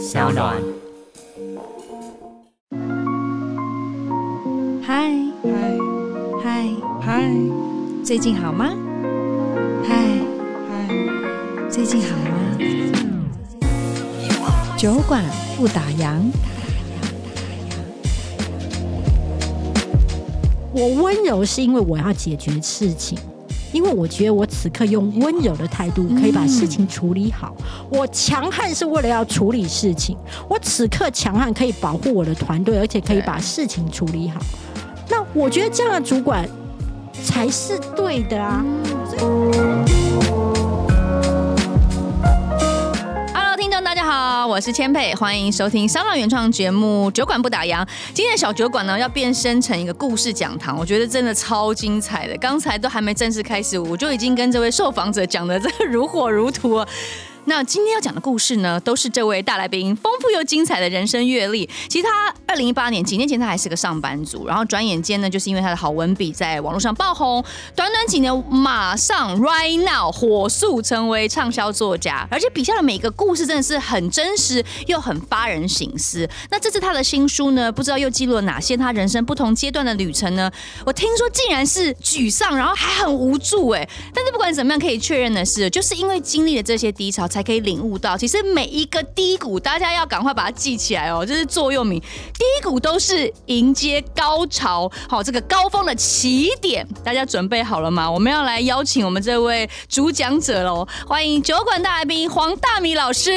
[0.00, 0.56] 小暖。
[4.82, 5.50] 嗨嗨
[6.42, 6.66] 嗨
[7.02, 7.30] 嗨，
[8.02, 8.70] 最近好吗？
[9.86, 10.18] 嗨
[10.70, 10.88] 嗨，
[11.68, 12.56] 最近好吗？
[14.78, 15.22] 酒馆
[15.58, 16.18] 不打烊。
[20.72, 23.18] 我温柔是因为我要解决事情。
[23.72, 27.54] 因为我觉得我此刻用温柔的态度可以把事情处理好。
[27.88, 30.16] 我强悍是为了要处理事情。
[30.48, 34.40] 我此刻强悍可以保护我的团队，而且可以把事情处理好。
[35.08, 36.48] 那我觉得这样的主管
[37.24, 38.64] 才是对的啊。
[44.10, 47.80] 好我是千佩，欢迎收听香港原创节目《酒馆不打烊》。
[48.12, 52.36] 今天的小酒馆呢，要变身成一个故事讲堂，我觉得真的超精彩的。
[52.38, 56.84] 刚才都还没正式开始，我就已经跟这位受访者讲的这如火如荼。
[57.46, 61.68] 那今天要讲的故事呢，都是这位大来宾丰富又精彩的人生阅历。
[61.88, 67.42] 其实他二零一八年几年前他还是个上班族，然后转眼间呢，就是因为他的好文笔在网络上爆红，
[67.74, 76.28] 短短几年马上 right now 火速成为畅销作家，而且笔下的每个故事真的是很真实又很发人省思。
[76.50, 80.50] 那这次他的新书呢，不知道又记录了哪些他人生不同阶段的旅程呢？
[80.84, 83.88] 我听说竟然是沮丧，然后还很无助哎。
[84.14, 92.00] 但是不管怎么样，可以确认的是，就是因为经历了这些低潮，才可以领悟到，其实每一个低谷，大家要赶快把它记起来哦，这是座右铭。
[92.00, 96.86] 低谷都是迎接高潮，好，这个高峰的起点。
[97.04, 98.10] 大家准备好了吗？
[98.10, 103.30] 我们要来邀请我们这位主讲者喽，欢迎酒馆大来宾黄大米老师。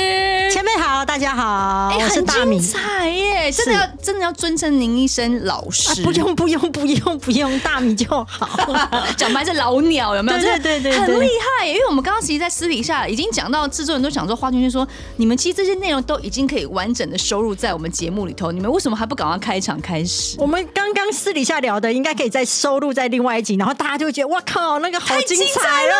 [0.52, 6.02] 前辈好，大家好，哎、欸，很精彩耶，真的要真的要尊称您一声老师。
[6.02, 8.49] 啊、不用不用不用不用，大米就好。
[9.16, 10.39] 讲白是老鸟，有没有？
[10.39, 11.27] 对对对，对，很厉
[11.59, 14.14] 害耶，因为我们刚刚其实，在私底下已经讲到制作人都。
[14.14, 20.36] 想说花君君说，你们其实这些内容都已经可以完整的收录在我们节目里头，你们为什么还不赶快开场开始？
[20.38, 25.95] 我们刚刚私底下聊的，应该可以再收录在另外一集，然后大家就会觉得哇靠，那个好精彩了！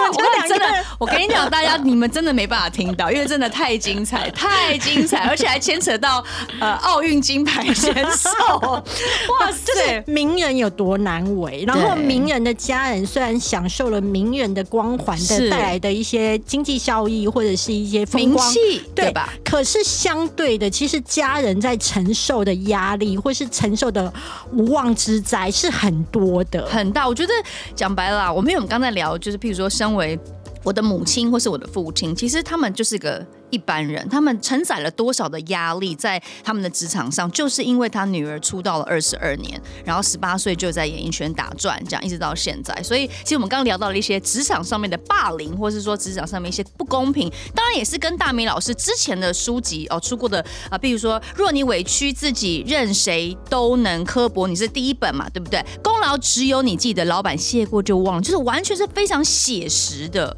[0.10, 6.24] 我跟你真的，我跟你讲，大家你们真的没办法听到，因为真的太精彩，太精彩， 而且还牵扯到
[6.58, 8.30] 呃奥运金牌选手，
[8.62, 19.32] 哇塞，就是名人有多难为，然后名人的家人虽然享受了名人的光环的带来的一些经济效益，或者是一些名气，对吧？
[19.44, 24.12] 可是相对的，其实家人在承受的压力，或是承受的
[24.52, 27.08] 无妄之灾是很多的，很大。
[27.08, 27.32] 我觉得
[27.74, 30.18] 讲白了，我们因为我们刚才聊，就是譬如说，身为
[30.62, 33.26] 我的母亲或是我的父亲，其实他们就是个。
[33.50, 37.30] 一般人，他们承载了多少的压力在他们的职场上？
[37.30, 42.74] 就是因为他女儿出道了二十二年，然后十八岁就在演艺圈打转，这样一直到现在。
[42.82, 55.64] 所以，其实我们刚刚聊到了一些职场上面的霸凌，或是说职场上面一些不公平，当然也是跟大明老师之前的书籍哦出过的啊，比如说若你委屈自己，任谁都能刻薄你，是第一本嘛，对不对？
[55.82, 60.36] 功劳只有你记得，老板谢过就忘了，就是完全是非常写实的。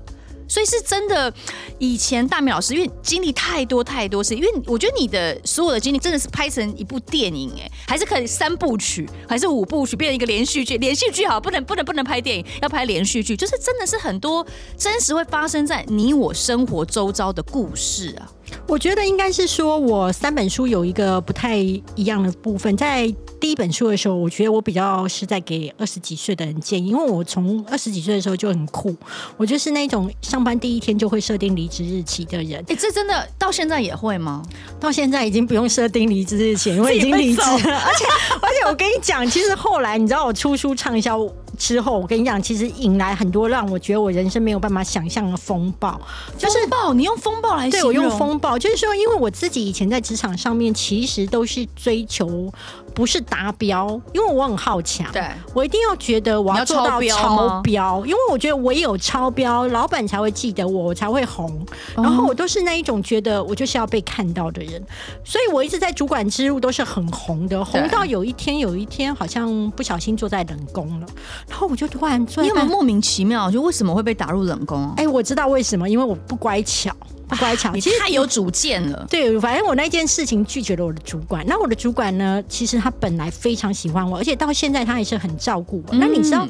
[0.52, 1.32] 所以是真的，
[1.78, 10.76] 以前大米老师因为经历太多太多事，因为我觉得你的所有的经历真的是拍成一部电影哎，还是可以三部曲，还是五部曲变成一个连续剧？
[10.76, 14.46] 连续剧好，不能不能不能拍电影，要拍连续剧，就是真的是很多
[14.76, 18.30] 真实会发生在你我生活周遭的故事啊。
[18.66, 22.74] 我觉得应该是说，我三本书有一个不太一样的部分。
[22.76, 28.94] 在第一本书的时候，我觉得我比较是在给二十几岁的人建议，因为我从二十几岁的时候就很酷，
[29.36, 32.64] 我就是那种上班第一天就会设定离职日期的人。
[32.68, 34.42] 哎，这真的到现在也会吗？
[34.80, 37.78] 到现在已经不用设定离职日期，因为已经离职了。
[37.78, 38.04] 而且
[38.40, 41.18] 而且我跟你讲，其实后来你知道我出书畅销
[41.62, 46.00] 之后，我跟你讲，其实引来很多让我觉得我人生没有办法想象的风暴。
[46.36, 47.70] 就是风暴，你用风暴来？
[47.70, 52.52] 对，我用风暴，就是说，因为我自己以前在职场上面，其实都是追求
[52.92, 55.24] 不是达标，因为我很好强，对，
[55.54, 61.64] 我一定要觉得我要做到超标，因为我觉得唯有超标，老板才会记得我，我才会红。
[61.94, 64.84] 然后我都是那一种觉得我就是要被看到的人，
[65.24, 71.06] 所以我一直在主管之路都是很红的，红到有一天，有一天好像不小心坐在冷宫了。
[71.52, 74.90] 然后我就突然，你有没有莫名其妙，就为什么会被打入冷宫？
[74.96, 76.90] 哎，我知道为什么，因为我不乖巧，
[77.28, 79.06] 不乖巧，其实太有主见了。
[79.10, 81.44] 对，反正我那件事情拒绝了我的主管。
[81.46, 85.94] 那我的主管呢，其实他本来非常喜欢我，而且到现在他也是很照顾我。
[85.96, 86.48] 那你知道，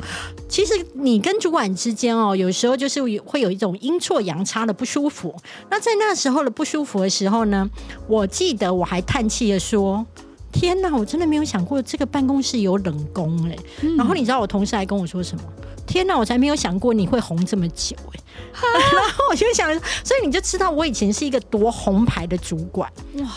[0.48, 5.34] 其实你跟主管之间哦，有时候就是会有一种阴错阳差的不舒服。
[5.68, 7.68] 那在那时候的不舒服的时候呢，
[8.06, 10.06] 我记得我还叹气的说。
[10.52, 13.56] 天哪，我真的没有想过这个办公室有冷宫哎。
[13.80, 15.42] 嗯、然后你知道我同事还跟我说什么？
[15.86, 18.20] 天哪，我才没有想过你会红这么久哎。
[18.52, 19.72] 哈 然后我就想，
[20.04, 23.28] 所以你就知道我以前是一个多红牌的主管哇。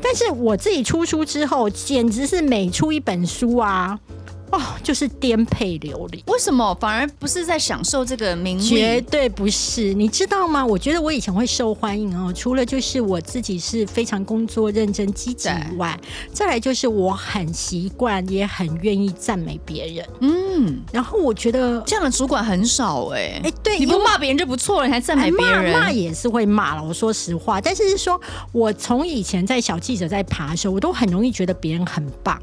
[0.00, 3.98] 但是我自己出书之后，简直是每出一本书啊。
[4.52, 6.22] 哦，就是颠沛流离。
[6.26, 8.62] 为什么反而不是在享受这个名利？
[8.62, 10.64] 绝对不是，你知道吗？
[10.64, 15.98] 我觉得我以前会受欢迎哦，除了就是我自己是非常工作认真积极以外，
[16.34, 20.06] 再来就是我很习惯，也很愿意赞美别人。
[20.20, 23.40] 嗯，然后我觉得这样的主管很少哎、欸。
[23.44, 25.72] 哎、欸，对，你不骂别人就不错了，你还赞美别人？
[25.72, 27.58] 骂也是会骂了，我说实话。
[27.58, 28.20] 但是是说
[28.52, 32.38] 我从以前在小记者在爬的时候，我都很容易觉得别人很棒。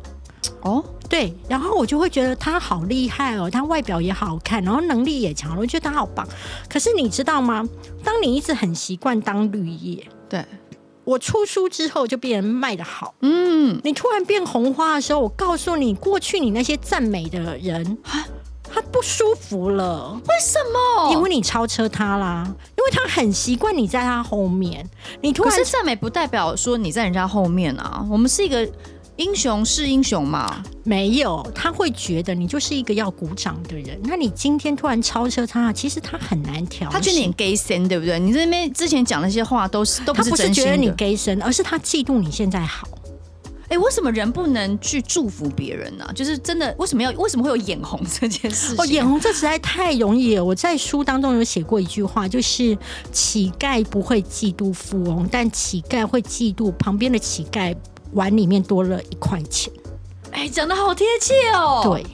[0.61, 0.83] 哦。
[1.09, 6.25] 对，然后我就会觉得他好厉害哦，他外表也好看，然后能力也强，我觉得他好棒。
[6.69, 7.67] 可是你知道吗？
[8.03, 10.45] 当你一直很习惯当绿叶，对，
[11.03, 17.97] 我出书之后就变人卖的好，嗯，你突然变红花的时候，我告诉你，过去你那些赞美的人，
[18.71, 20.13] 他不舒服了。
[20.13, 21.11] 为什么？
[21.11, 24.87] 因为你超车他啦，因为他很习惯你在他后面。
[25.21, 28.69] 你突然赞美不代表说你在人家后面啊，我们是一个。
[29.19, 30.63] 英雄是英雄吗？
[30.85, 33.99] 没有，他会觉得你就是一个要鼓掌的人。
[34.05, 36.89] 那你今天突然超车他，其实他很难调。
[36.89, 38.17] 他觉得你 gay 森，对不对？
[38.17, 40.47] 你这边之前讲那些话都是都不是真心的。
[40.47, 42.87] 他不是觉得你 gay 森，而是他嫉妒你现在好。
[43.63, 46.13] 哎、欸，为什么人不能去祝福别人呢、啊？
[46.15, 48.77] 就是真的，为什么要为什么会有眼红这件事情？
[48.79, 50.45] 哦，眼红这实在太容易了。
[50.45, 52.75] 我在书当中有写过一句话，就是
[53.11, 57.75] 乞丐不会嫉妒富翁，但乞丐会嫉妒旁边的乞丐。
[58.13, 59.71] 碗里面多了一块钱，
[60.31, 61.81] 哎，讲的好贴切哦。
[61.83, 62.05] 对，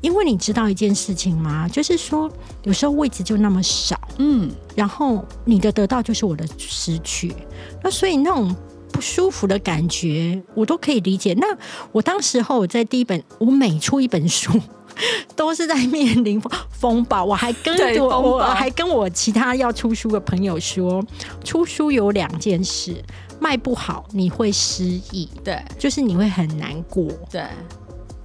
[0.00, 1.68] 因为你知道一件事情吗？
[1.68, 2.30] 就是说，
[2.64, 7.34] 有时候位置就那么少，嗯，然后你的得到就是我的失去，
[7.82, 8.54] 那所以那种
[8.92, 11.34] 不舒服的感觉，我都可以理解。
[11.34, 11.46] 那
[11.92, 14.52] 我当时候我在第一本，我每出一本书，
[15.34, 16.40] 都是在面临
[16.70, 17.24] 风暴。
[17.24, 21.02] 我还跟我我还跟我其他要出书的朋友说，
[21.42, 22.94] 出书有两件事。
[23.40, 27.42] 卖不好你会失意，对，就是你会很难过，对。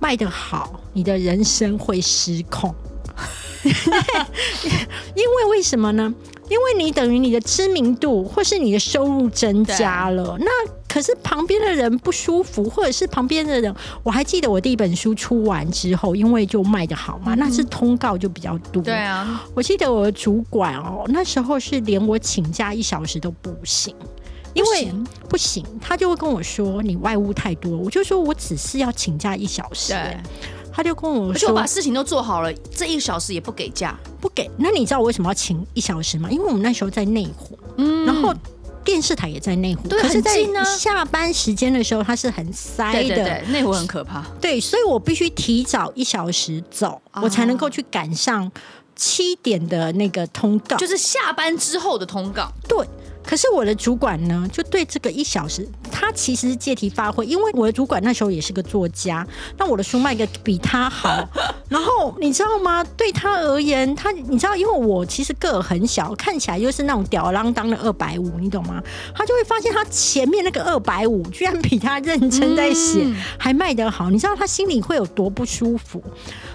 [0.02, 2.74] 卖得好，你的人生会失控，
[5.14, 6.14] 因为为什么呢？
[6.50, 10.48] 因为你等于你的知名度或是你的收入增加了，那
[10.88, 19.46] 可是旁边的人不舒服，或者是旁边的人，我还记得我第一本书出完之后，因为就卖得好嘛，嗯、那是通告就比较多，对啊。
[19.54, 23.94] 我记得我的主管哦，那时候是连我请假一小时都不行。
[24.54, 24.92] 因为
[25.28, 29.94] 不行，他就会跟我说你外务太多，我就说我只是要请假一小时。
[29.94, 30.18] 对，
[30.72, 34.50] 他就跟我说，我把事情都做好了，这一小时也不给假，不给。
[34.58, 36.30] 那你知道我为什么要请一小时吗？
[36.32, 38.34] 因为我们那时候在内湖，嗯，然后
[38.84, 40.64] 电视台也在内湖，对，可是在很近啊。
[40.64, 44.26] 下班时间的时候，它是很塞的，对对对，内湖很可怕。
[44.42, 48.52] 对，所以我必须提早一小时走，啊、我才能够去赶上
[48.96, 52.52] 七点的那个通告，就是下班之后的通告。
[52.68, 52.88] 对。
[53.30, 59.24] 可是我的主管呢，就对这个一小时，他其实是借题发挥，因为我的主管那时候也是个作家，
[59.56, 61.30] 那我的书卖的比他好，
[61.70, 62.84] 然后你知道吗？
[62.98, 68.82] 对他而言，他你知道，因为我其实个儿很小，看起来又是那种吊儿郎当的二百五，你懂吗？
[69.14, 76.02] 他就会发现他前面那个二百五居然比他认真在写，嗯、还卖得好，你知道他心里会有多不舒服？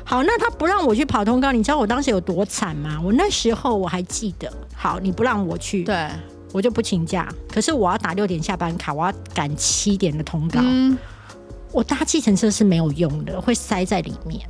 [0.03, 3.01] 好，那他不让我去跑通告，你知道我当时有多惨吗？
[3.01, 6.09] 我那时候我还记得，好，你不让我去，对。
[6.55, 10.61] 我就不请假，可是我要打六点下班卡，我要赶七点的通告。
[10.63, 10.97] 嗯、
[11.73, 14.41] 我搭计程车是没有用的，会塞在里面。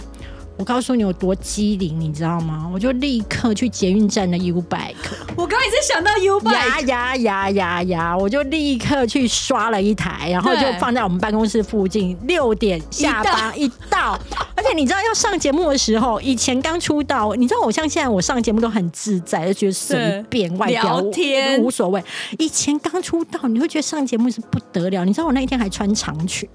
[0.57, 2.71] 我告诉你有多机灵，你知道吗？
[2.73, 4.95] 我就立刻去捷运站的 U Bike。
[5.37, 8.17] 我刚刚也是想到 U Bike，呀呀呀呀呀！
[8.17, 12.17] 我就立刻去刷了一台，然后就放在我们办公室附近。
[12.23, 14.17] 六点下班一到，
[14.55, 22.03] 而且你知道要上节目的时候，以前刚出道，你知道我像现在我上节目都很自在，就觉得随便外表天无所谓。
[22.39, 25.05] 以前刚出道，你会觉得上节目是不得了。
[25.05, 26.49] 你知道我那一天还穿长裙，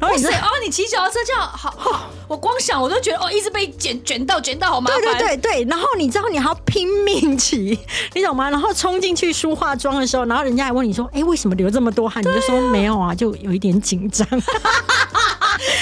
[0.00, 3.30] 然后你说哦，你骑脚踏车这样好，好，我光想我都觉得哦。
[3.36, 7.78] 一直被卷卷到卷到好麻烦，对对对对，然后你知道你还要拼命骑，
[8.14, 8.48] 你懂吗？
[8.48, 14.26] 然后冲进去梳化妆的时候，然后人家还问你说：“哎，为什么流这么多汗？”你就说：“没有啊，就有一点紧张。”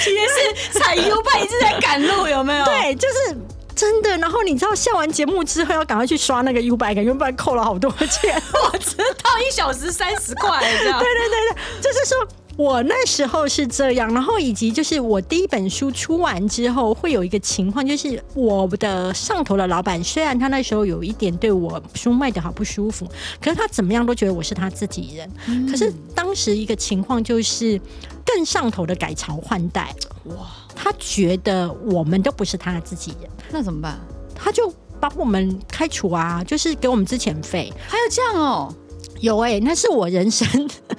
[0.02, 2.64] 其实是踩 U 盘一直在赶路，有没有？
[2.64, 3.36] 对，就是
[3.74, 4.16] 真的。
[4.18, 8.40] 然后你知道下完节目之后要赶快去刷那个 U 盘，因为不然扣了好多钱。
[8.72, 10.58] 我知道一小时三十块。
[10.60, 12.43] 对对对对，就是说。
[12.56, 23.06] 我那时候是这样，然后以及就是我第一本书出完之后，会有一个情况，就是我的上头的老板，虽然他那时候有一点对我书卖的好不舒服，
[23.40, 25.30] 可是他怎么样都觉得我是他自己人。
[25.48, 27.80] 嗯、可是当时一个情况就是，
[28.24, 29.94] 更上头的改朝换代，
[30.24, 30.34] 哇，
[30.74, 33.98] 他觉得我们都不是他自己人，那怎么办？
[34.34, 38.74] 他就把我们开除啊，就是给我们之前费，还有这样哦。
[39.20, 40.46] 有哎、欸，那是我人生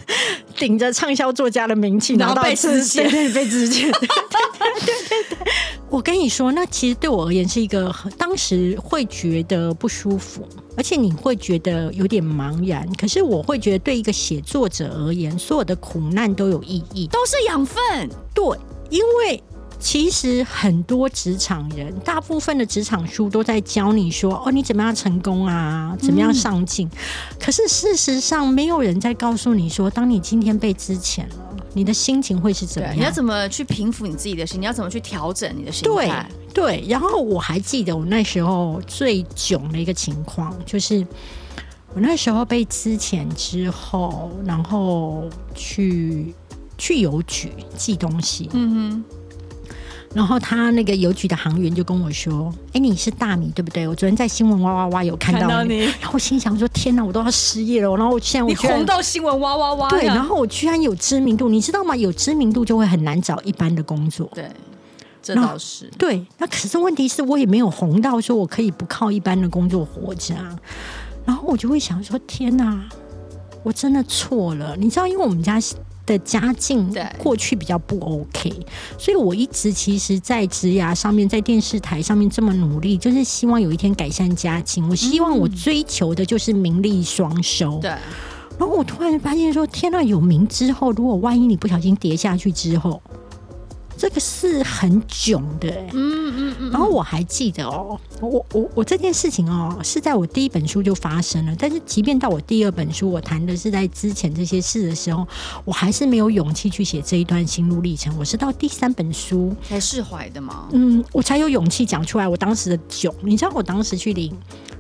[0.58, 3.04] 顶着畅销作家的名气，然后被资遣，
[3.34, 3.92] 被资遣。
[3.92, 4.08] 对对
[5.08, 5.38] 对对，
[5.90, 12.88] 我跟你说，那其实对我而言是一个当时会觉得不舒服，而且你会觉得有点茫然。
[12.96, 17.80] 可是我会觉得，对一个写作者而言，所有的苦难都有意义，都是养分。
[18.34, 18.44] 对，
[18.90, 19.44] 因为。
[19.86, 25.96] 其实很多职场人，大部分的职场书都在教你说：“哦，你怎么样成功啊？
[26.02, 32.98] 怎么样上进？”嗯、可是事实上，没有人在告诉你说，当你今天被资遣了，你的心情会是怎么样？
[32.98, 34.60] 你要怎么去平复你自己的心？
[34.60, 36.28] 你要怎么去调整你的心态？
[36.52, 36.86] 对对。
[36.90, 41.06] 然后我还记得我那时候最囧的一个情况，就是
[41.94, 46.34] 我那时候被资遣之后，然后去
[46.76, 48.50] 去邮局寄东西。
[48.54, 49.04] 嗯哼。
[50.16, 53.86] 然后他那个邮局的行员就跟我说：“哎，你是大米对不对？
[53.86, 55.52] 我昨天在新闻哇哇哇有看到你。
[55.52, 59.90] 到你”然后我心想说：“天哪，我都要失业了。”然后我现在我你红到新闻哇哇哇。
[59.90, 61.94] 对，然后我居然有知名度，你知道吗？
[61.94, 64.32] 有知名度就会很难找一般的工作。
[64.34, 64.50] 对，
[65.22, 65.92] 这倒是。
[65.98, 70.58] 对，那可是问题是我也没有红到说我可以不靠一般的工作活着啊。
[71.26, 72.82] 然后我就会想说：“天哪，
[73.64, 75.60] 我真的错了。”你知道，因为我们家。
[76.06, 78.52] 的家境过去比较不 OK，
[78.98, 84.88] 所以我一直其实，在职涯上面，在电视台上面这么努力，就是希望有一天改善家境。
[84.90, 87.80] 我希望我追求的就是名利双收。
[87.80, 87.90] 对。
[88.58, 93.02] 然后我突然发现说，天呐，有名之后，如果万一你不小心跌下去之后。
[94.06, 96.70] 这个是很囧的，嗯嗯嗯。
[96.70, 101.56] 然后我还记得哦，我我我这件事情哦，是在我第一本书就发生了。
[101.58, 105.28] 但是即便到我第二本书，我谈的是在之前这些事的时候，
[105.64, 108.16] 我还是没有勇气去写这一段心路历程。
[108.16, 110.70] 我是到第三本书才释怀的嘛？
[110.72, 113.12] 嗯，我才有勇气讲出来我当时的囧。
[113.24, 114.32] 你知道我当时去领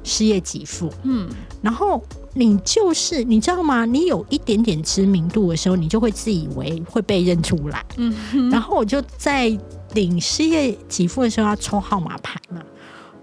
[0.04, 1.28] 失业给付，嗯，
[1.64, 2.00] 然后。
[2.38, 3.86] 你就是你知道吗？
[3.86, 7.84] 你有一点点知名度的时候，你就会自以为会被认出来。
[7.96, 9.58] 嗯哼，然后我就在
[9.94, 12.62] 领失业给付的时候要抽号码牌嘛。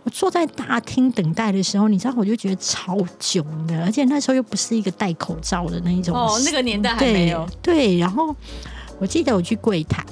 [0.05, 6.17] 我坐在大厅等待的时候，你知道，我就觉得超囧的，而且那时候又不是一个戴口罩的那一种。
[6.17, 7.47] 哦，那个年代还没有。
[7.61, 8.35] 对，对，然后
[8.99, 10.05] 我记得我去柜台，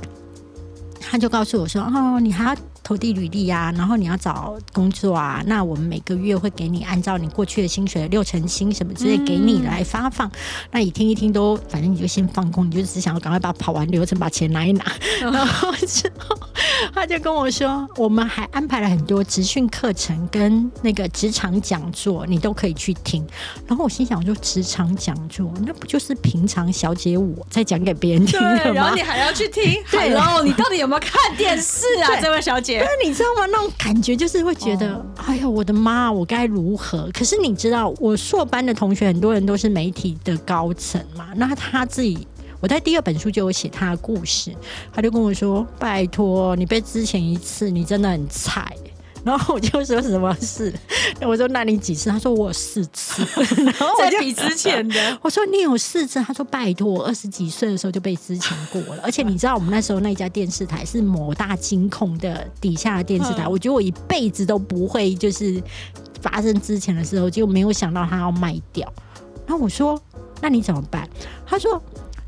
[1.00, 2.56] 他就告诉我说：“哦，你还要。”
[2.90, 10.26] 投递履历啊，然后你要找工作啊，那我们每个月会给你按照你过去的薪水的六成薪什么之类给你来发放。
[10.26, 10.32] 嗯、
[10.72, 14.84] 那你听一听都，反正你就先放空，你就只想要赶快把跑完流程，把钱拿一拿。
[15.22, 16.36] 哦、 然后之后
[16.92, 23.24] 他就跟我说，我们还安排了很多职训课程跟那个职场讲座，你都可以去听。
[23.68, 28.74] 然后我心想说，职场讲座那不就是平常小姐我在讲给别人听的吗？
[28.74, 29.80] 然后你还要去听？
[29.92, 32.79] 对，然后你到底有没有看电视啊， 这位小姐？
[32.80, 33.46] 那你知道吗？
[33.50, 37.08] 那种感觉就是会觉得，哎呀，我的妈，我该如何？
[37.12, 41.28] 可是你知道，我硕班的同学很多人都是媒体的高层嘛。
[41.36, 42.26] 那他自己，
[42.60, 44.54] 我在第二本书就有写他的故事，
[44.92, 48.74] 他就跟我说：“拜托，你被之前一次，你真的很菜。”
[49.24, 50.72] 然后我就说什么事？
[51.20, 52.08] 我说那你几次？
[52.08, 53.22] 他说我有四次。
[53.62, 56.22] 然后我就比之前的，我说你有四次？
[56.22, 59.02] 他说拜托，我二十几岁的时候就被之前过了。
[59.02, 65.62] 而且你知道我们那时候那家电视台是某大金控的底下的电视台，我觉得我一辈子都不会就是
[66.22, 68.90] 发生之前的时候，就没有想到他要卖掉。
[69.46, 70.00] 然后我说
[70.40, 71.08] 那你怎么办？
[71.46, 71.82] 他说。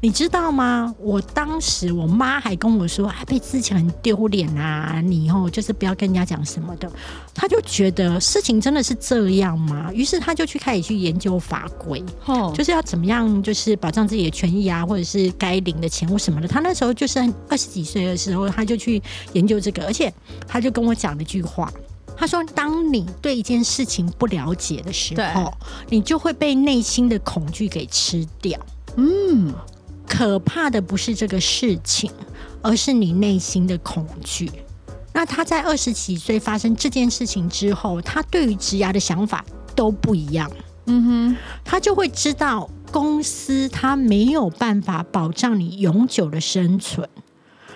[0.04, 0.92] 你知道吗？
[0.98, 5.00] 我当时我妈还跟我说：“哎，被自己很丢脸啊！
[5.00, 6.90] 你以后就是不要跟人家讲什么的。”
[7.32, 9.92] 她就觉得事情真的是这样吗？
[9.94, 16.48] 于是她就去开始去研究法规，哦，就是要怎么样，就是保障自己的权益啊，或者是该领的钱或什么的。
[16.48, 19.00] 她那时候就是二十几岁的时候，她就去
[19.34, 20.12] 研究这个，而且
[20.48, 21.72] 她就跟我讲了一句话，
[22.16, 25.54] 她说：“当你对一件事情不了解的时候，
[25.88, 28.58] 你就会被内心的恐惧给吃掉。”
[28.98, 29.54] 嗯。
[30.14, 32.10] 可怕的不是这个事情，
[32.60, 34.52] 而是你内心的恐惧。
[35.14, 39.42] 那他在二十几岁发生这件事情之后，他对于职涯的想法
[39.74, 40.50] 都不一样。
[40.84, 47.08] 嗯哼，他就会知道公司他没有办法保障你永久的生存，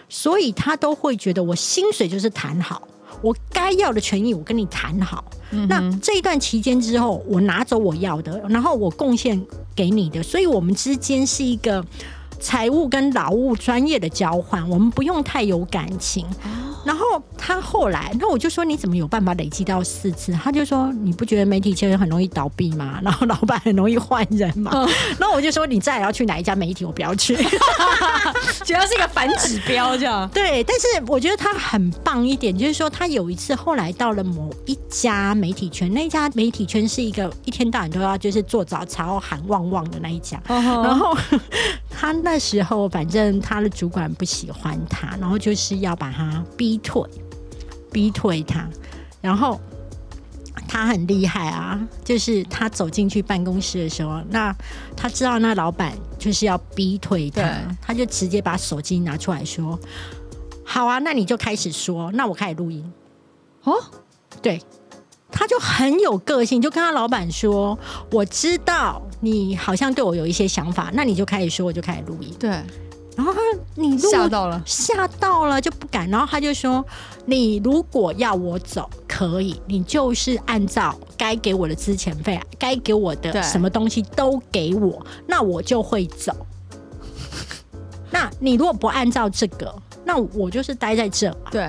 [0.06, 2.86] 所以他都会觉得我薪水就是谈好，
[3.22, 5.24] 我该要的权益我跟你谈好。
[5.52, 9.42] 嗯，那这一段期间之后，我拿走我要的，然后我贡献
[9.74, 11.82] 给你的，所以我们之间是一个。
[12.38, 16.26] 财务跟劳务专业的交换，我们不用太有感情。
[16.84, 20.32] 然后他后来，那我就说你怎么有办法累积到四次？
[20.32, 22.98] 他就说你不觉得媒体圈很容易倒闭吗？
[23.02, 24.70] 然后老板很容易换人嘛？
[24.72, 24.88] 嗯、
[25.18, 27.34] 然后我就说你再也要去哪一家媒体，我不要去，
[28.64, 30.28] 主要是一个反指标这样。
[30.32, 41.16] 对，但是我觉得他很棒一点，就是说他有一次后来到了某一家媒体圈，那家媒体圈是一个一天到晚都要就是做早操喊旺旺的那一家，嗯、然后
[41.98, 46.78] 他那时候反正他的主管不喜欢他，然后就是要把他逼。
[46.78, 47.02] 退，
[47.90, 48.68] 逼退他，
[49.22, 49.58] 然后
[50.68, 51.80] 他很厉害啊！
[52.04, 54.54] 就是他走进去办公室的时候，那
[54.94, 57.42] 他知道那老板就是要逼退他，
[57.80, 59.78] 他就直接把手机拿出来说
[60.62, 62.84] ：“好啊，那你就开始说，那我开始录音。”
[63.64, 63.74] 哦，
[64.42, 64.60] 对，
[65.38, 67.78] 他就很有个性，就跟他老板说
[68.10, 72.48] ：“我知道你好像对我有一些想法，那你就开始说，我就开始录音。”对。
[73.14, 73.40] 然后他，
[73.74, 76.08] 你吓到了，吓到了就不敢。
[76.08, 76.82] 然后他就说
[77.26, 86.34] ：“你如果要我走，可以，你就是按照该给我的资遣费，该给我的什么东西都给我，那我就会走。
[88.10, 91.60] 那你如果不按照这个，那我就是待在这。”对。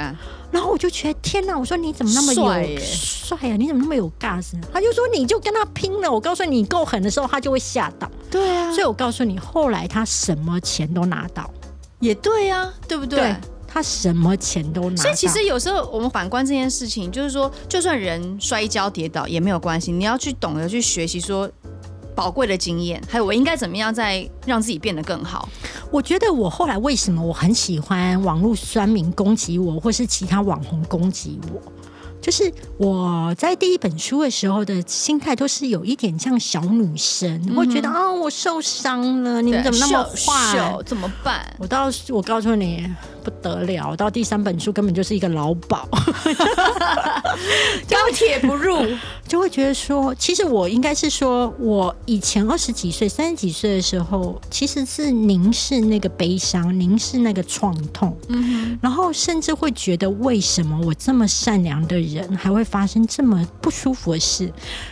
[0.47, 1.58] 然后我就觉得天哪！
[1.58, 2.42] 我说你怎么那么有
[2.80, 3.56] 帅啊？
[3.58, 4.52] 你怎么那么有 gas？
[4.72, 6.12] 他就说你就跟他拼了！
[6.12, 8.10] 我告诉你，你够狠的时候，他就会吓到。
[8.30, 11.50] 对啊，所以我告诉你，后来他什么钱都拿到，
[12.00, 13.20] 也对啊，对不对？
[13.20, 13.36] 对，
[13.68, 14.96] 他什么钱都拿。
[14.98, 21.50] 所以其实有时候我们反观这件事情，就是说，就算人摔跤跌倒也没有关系，你要去懂得去学习说。
[22.18, 25.48] 宝贵的经验，还有我应该怎么样再让自己变得更好？
[25.92, 31.62] 我觉得我后来为什么我很喜欢网络酸民攻击我，或是其他网红攻击我？
[32.28, 40.84] 就是我在第一本书的时候的心态都是有一点像小女生，我、嗯、觉得啊、哦，我受伤了，你们怎么那么坏？
[40.86, 41.56] 怎么办？
[41.58, 42.86] 我到我告诉你。
[43.24, 45.86] 不得了，到第三本书根本就是一个老鸨，
[47.90, 48.80] 高铁不入，
[49.28, 64.52] 就会觉得说，其实我应该是说，我以前二十几岁、三十几岁的时候，其实是凝视那个悲伤，凝视那个创痛，嗯哼，然后甚至会觉得，为什么我这么善良的人，人还会发生这么不舒服的事？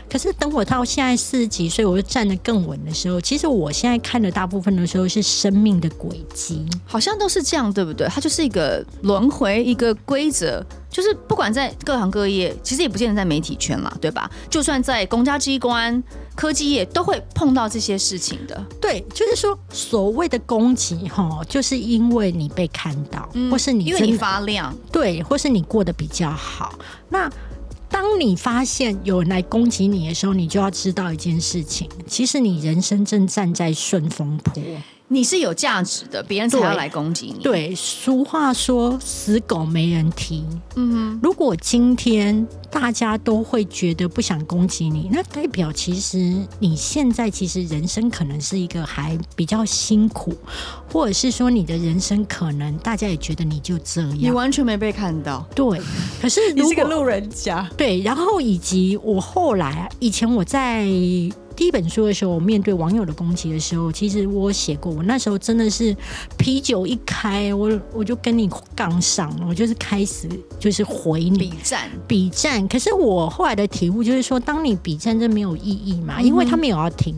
[0.09, 8.07] 可是等我到现在四十几岁，我就站得更稳的时候，其实我现在看的大部分的时候是生命的轨迹，好像都是这样，对不对？
[8.07, 14.31] 它就是一个轮回，一个规则，就是不管在各行各业，其实也不见得在媒体圈嘛，对吧？
[14.49, 16.01] 就算在公家机关、
[16.35, 18.65] 科技业，都会碰到这些事情的。
[18.79, 26.79] 对，就是说所谓的攻击，哈，就是因为你被看到，嗯、或是你因为你发亮，对，或是你过得比较好。
[27.09, 27.29] 那
[27.89, 34.63] 当你发现有人来攻击你的时候，你就要知道一件事情，其实你人生正站在顺风坡。
[35.07, 37.43] 你是有价值的，别人才要来攻击你。
[37.43, 40.43] 对，俗话说“死狗没人踢”。
[40.75, 46.17] 嗯哼，如果今天大家都会觉得不想攻击你，那代表其实
[46.57, 50.35] 你现在其实人生可能是一个还比较辛苦，
[50.91, 55.47] 或者是说你的人生可能大家也觉得你就这样，你完全没被看到。
[55.53, 55.79] 对，
[56.19, 57.69] 可是 你是个路人甲。
[57.77, 60.87] 对，然后以及我后来，以前我在。
[61.55, 65.95] 第一本书的时候，我面对网友的攻击的时候，其实我写过，我那时候真的是
[66.37, 70.27] 啤酒一开，我我就跟你杠上了，我就是开始
[70.59, 72.67] 就是回你比战比战。
[72.67, 77.15] 可是我后来的体悟就是说，当你比战，这没有意义嘛，因为他没有要听。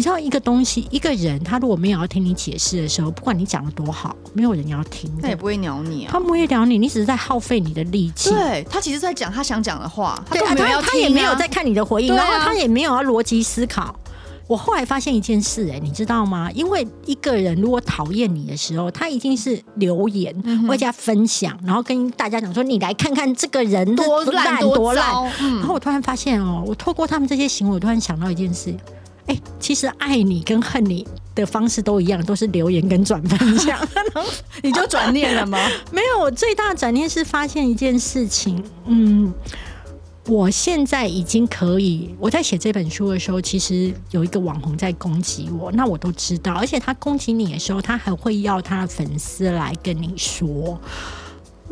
[0.00, 6.08] 你知道一个东西，一个人他如果没有要听你解释的时候，不管你讲的多好，没有人要听，他也不会鸟你啊。
[6.10, 8.30] 他不会鸟你，你只是在耗费你的力气。
[8.30, 13.94] 对，他其实在讲他想讲的话，他他他也没有在看你的回应，啊、然后他也没有要逻辑思考。
[14.46, 16.50] 我后来发现一件事、欸，哎，你知道吗？
[16.52, 20.34] 因为一个人如果讨厌你的时候，他一定是留言
[20.66, 25.12] 或者分享，然后跟大家讲说：“你来看看这个人多烂多烂。”
[25.60, 28.74] 然后我突然发现哦、喔，我透过他们这些行为，我突然想到一件事。
[29.30, 33.78] 哎、欸，其实爱你跟恨你的方式都一样，都是留言跟转分享。
[34.60, 35.56] 你就转念了吗？
[35.92, 38.60] 没有，我最大的转念是发现一件事情。
[38.86, 39.32] 嗯，
[40.26, 46.52] 我现在已经可以，我在写这本书的时候，其实有一个网红在攻击我，那我都知道。
[46.54, 50.76] 而且他攻击你的时候，他还会要他的粉丝来跟你说。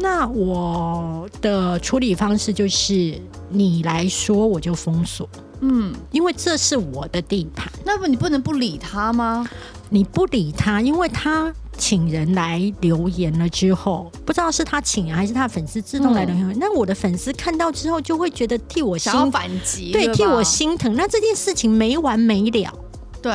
[0.00, 5.28] 那我的处理方式就是，你来说我就封锁。
[5.60, 9.44] 嗯，因为这是我的地盘，那么你不能不理他吗？
[9.90, 16.48] 你不理他，因为他请人来留言了之后，不知道是他请人还是他的粉丝自动来留言。
[16.48, 20.94] 嗯、那我的粉丝看到之后就会觉得替我心想要反击，对，替我心疼。
[20.94, 22.72] 那这件事情没完没了，
[23.20, 23.32] 对。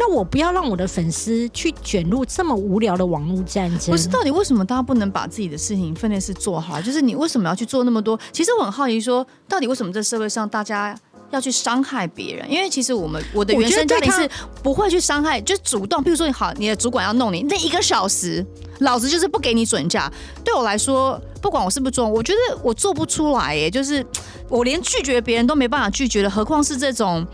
[0.00, 3.90] 那我不要让我的粉丝去卷入这么无聊的网络战争。
[3.90, 6.80] 不是，到底为什么大家不能把自己的事情分内事做好？
[6.80, 8.18] 就是你为什么要去做那么多？
[8.32, 10.98] 其实我很好奇说，说到底为什么这社会上大家
[11.32, 12.50] 要去伤害别人？
[12.50, 14.26] 因为其实我们我的原生家庭是
[14.62, 16.02] 不会去伤害，就主动。
[16.02, 18.42] 比如说你好，你的主管要弄你那一个小时，
[18.78, 20.10] 老子就是不给你准假。
[20.42, 23.70] 对我来说，不管我是不是做，我觉得我做不出来耶。
[23.70, 24.02] 就是
[24.48, 27.26] 我连拒绝别人都没办法拒绝的，何况是这种。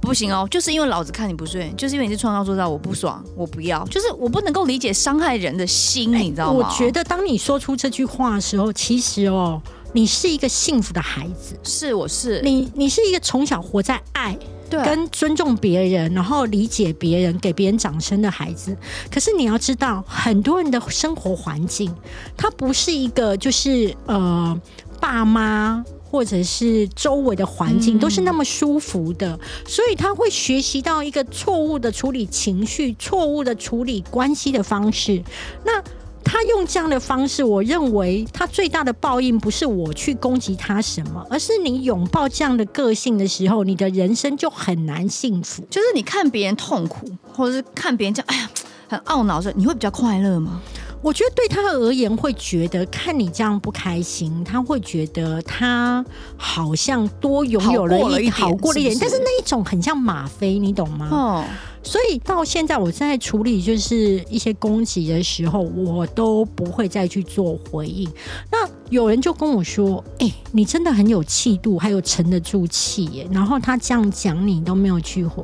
[0.00, 6.66] 不行哦，就是因为老子看你不顺眼，就是因为你是创造做到我不爽，我不要，就是我不能够理解伤害人的心，欸、你知道吗？
[6.66, 9.60] 我觉得当你说出这句话的时候，其实哦，
[9.92, 14.36] 你是一个幸福的孩子，是我是你，你是一个从小活在爱、
[14.70, 18.76] 对跟尊重别人，然后理解别人，给别人掌声的孩子。
[19.10, 21.94] 可是你要知道，很多人的生活环境，
[22.36, 24.58] 它不是一个就是呃
[24.98, 25.84] 爸妈。
[26.10, 35.22] 或者是周围的环境都是那么舒服的，嗯、所以他会学习到一个错误的处理情绪、错误的处理关系的方式。
[35.64, 35.82] 那
[36.22, 45.64] 他用这样的方式，我认为他最大的报应不是我去攻击他什么，而是你拥抱这样的个性的时候，你的人生就很难幸福。
[45.70, 48.50] 就是你看别人痛苦，或者是看别人这样，哎呀，
[48.88, 50.60] 很懊恼的时候，你会比较快乐吗？
[51.02, 56.04] 我觉得对他而言，会觉得看你这样不开心，他会觉得他
[56.36, 61.08] 好像多拥有了一好过了一点，但是那一种很像吗啡，你懂吗？
[61.10, 61.44] 哦，
[61.82, 68.06] 所以到现在我在处理就是一些攻击的时候，我都不会再去做回应。
[68.52, 75.42] 那有人就跟我说：“哎，你真的很有气度，还有沉得住气耶。”然后他这样讲你都没有去回，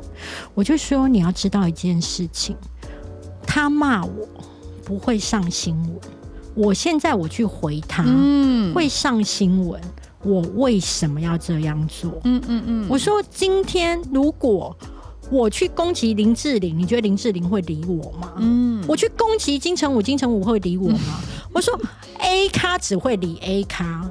[0.53, 2.55] 我就说你要知道一件事情，
[3.41, 4.27] 他骂我。
[4.87, 5.99] 不会上新闻。
[6.55, 9.79] 我现在我去回他，嗯，会上新闻。
[10.23, 12.19] 我为什么要这样做？
[12.23, 12.87] 嗯嗯嗯。
[12.89, 14.75] 我说今天如果
[15.29, 18.33] 我去攻击林志玲，你觉得林志玲会理我吗？
[18.37, 18.81] 嗯。
[18.87, 21.19] 我去攻击金城武，金城武会理我吗？
[21.51, 21.77] 我说
[22.19, 24.09] A 咖只会理 A 咖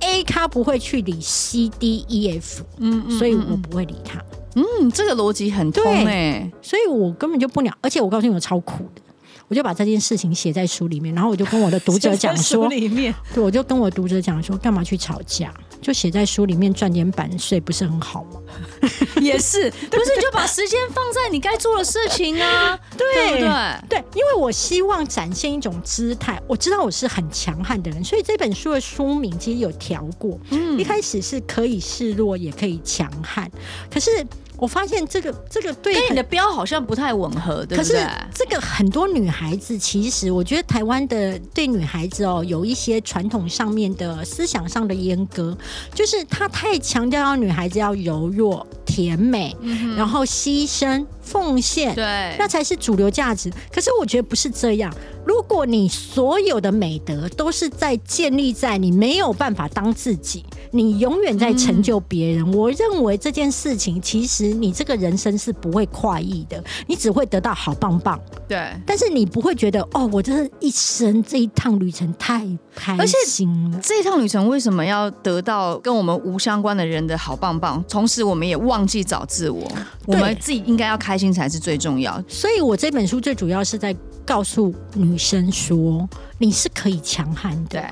[0.00, 2.64] ，A 咖不会去理 C D E F。
[2.78, 3.18] 嗯嗯。
[3.18, 4.24] 所以我不会理他。
[4.54, 6.50] 嗯，这个逻辑很通哎。
[6.62, 9.02] 所以我根本就不鸟，而且我告诉你，我超苦的。
[9.48, 15.52] 我就把这件事情写在书里面，然后我就跟我的读者讲说，里面对，我就跟我读者讲说，干嘛去吵架？
[15.80, 18.40] 就写在书里面赚点版税，不是很好吗？
[19.20, 22.78] 也是，不是就把时间放在你该做的事情啊？
[22.96, 23.88] 对，对不对？
[23.88, 26.40] 对，因为我希望展现一种姿态。
[26.46, 33.50] 我知道我是很强悍的人，所以这本书的书名其实有调过，嗯，一开始是可以示弱，也可以强悍，
[33.90, 34.26] 可是。
[34.58, 37.92] 我发现这个这个对跟你的标好像不太吻合，对不对？
[37.98, 45.54] 可是这个很多女孩子，其实我觉得台湾的对女孩子哦，有一些传统上面的思想上的阉割，
[45.94, 53.52] 就是他太强调要女孩子要柔弱、甜美，嗯、然后牺牲、奉献，对，那才是主流价值。
[53.70, 54.90] 可是我觉得不是这样。
[55.26, 62.44] 如果你所有的美德都是在建立在你没有办法当自己，你永远在成就别人。
[62.48, 68.18] 嗯、我认为这件事情，其实你这个人生是不会快意的，你只会得到好棒棒。
[68.46, 73.80] 对，但是你不会觉得哦，我这一生这一趟旅程太开心了。
[73.82, 77.82] 这一趟旅程为什么要得到跟我们无相关的人的好棒棒？
[77.88, 79.66] 同时，我们也忘记找自我，
[80.06, 82.22] 我们自己应该要开心才是最重要。
[82.28, 83.96] 所以我这本书最主要是在。
[84.26, 86.04] 告诉女生说，
[86.36, 87.84] 你是可以强悍的，对，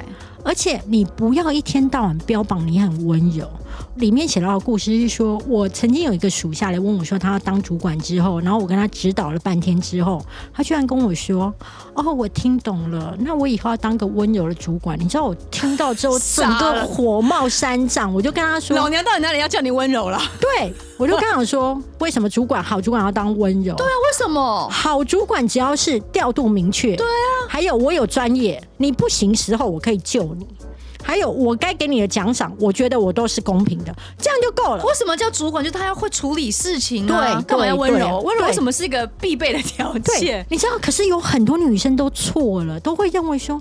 [0.42, 3.48] 而且你不要一天到晚标榜你很温柔。
[3.96, 10.20] 里面写到的故事是说，我曾经有一个属下来问我说，他要当主管之后，然后我跟他指导了半天之后，
[10.52, 11.52] 他居然跟我说
[11.94, 26.96] ：“哦，我听懂了，那我以后要当个温柔的主管。”你知道我听到之后，整个火冒三丈，我就跟他说：“老娘到底哪里要叫你温柔了？”对，我就跟他说：“为什么主管好主管要当温柔？”对啊，为什么好主管只要是调度明确？
[26.96, 30.46] 对啊，还有我有专业，你不行时候我可以救你。
[31.05, 34.83] 还有我该给你的奖赏，我觉得我都是公平的，这样就够了。
[34.85, 35.62] 为什么叫主管？
[35.62, 38.21] 就是他要会处理事情啊，对，干嘛要温柔？
[38.21, 40.45] 温柔为什么是一个必备的条件？
[40.49, 43.61] 你知道，可是有很多女生都错了，都会认为说，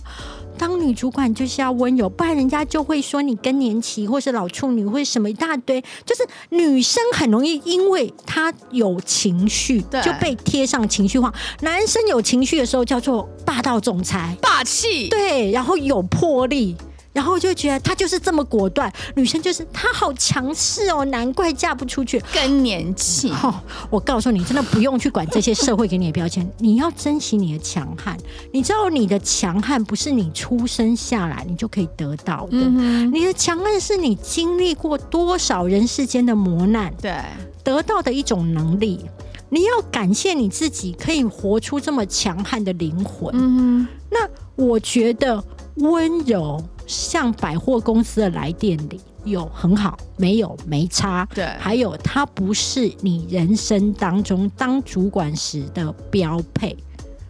[0.58, 5.84] 当女主管就是要温柔，不然人家就会说你更年期或是老处女，或什么一大堆。
[6.06, 11.34] 就是女生很容易因为她有情绪，就被贴上情绪化。
[11.62, 16.76] 男生有情绪的时候叫做霸道总裁，霸气，对，然后有魄力。
[17.14, 22.20] 然后就觉得他就是这么果断，女生就是他好强势哦，难怪嫁不出去。
[22.34, 23.54] 更年期，哦，
[23.90, 28.18] 我告诉你，真的不用去管这些社会给你的标签，你要珍惜你的强悍。
[28.52, 37.16] 你知道你的强悍不是你出生下来你就可以得到的，嗯、你的强悍是你经历过多少人世间的磨难，对，
[37.64, 39.06] 得到的一种能力。
[39.50, 43.32] 你要感谢你自己可以活出这么强悍的灵魂。
[43.36, 45.44] 嗯，那我觉得
[45.76, 46.64] 温柔。
[46.86, 51.26] 像百货公司的来电里有很好，没有没差。
[51.34, 56.76] 对，还有它不是你人生当中当主管时的标配，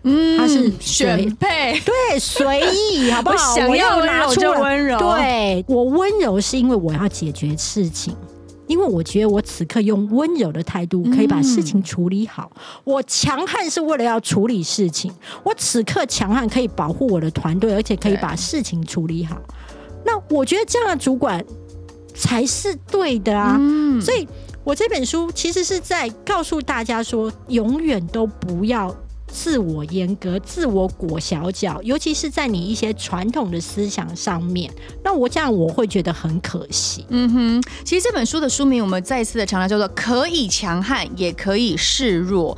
[0.02, 3.36] 嗯，它是选配，对，随意好不好？
[3.54, 8.16] 我想要拿出温柔，对，我温柔是因为我要解决事情。
[8.68, 12.52] 因为我觉得我此刻用温柔的态度可以把事情处理好。
[12.56, 15.12] 嗯、我强悍是为了要处理事情。
[15.44, 19.38] 我此刻强悍可以保护我的团队，而且可以把事情处理好。
[20.06, 21.44] 那我觉得这样的主管
[22.14, 23.58] 才是对的啊！
[23.60, 24.28] 嗯、所以
[24.64, 28.96] 我这本书其实是在告诉大家说，永远都不要。
[29.34, 34.72] 自我严格，自我裹小脚，尤其是在你一些传统的思想上面，
[35.04, 37.04] 那我这样我会觉得很可惜。
[37.10, 42.56] 嗯哼，其实这本书的书名我们再一次的强调叫做“可以强悍，也可以示弱，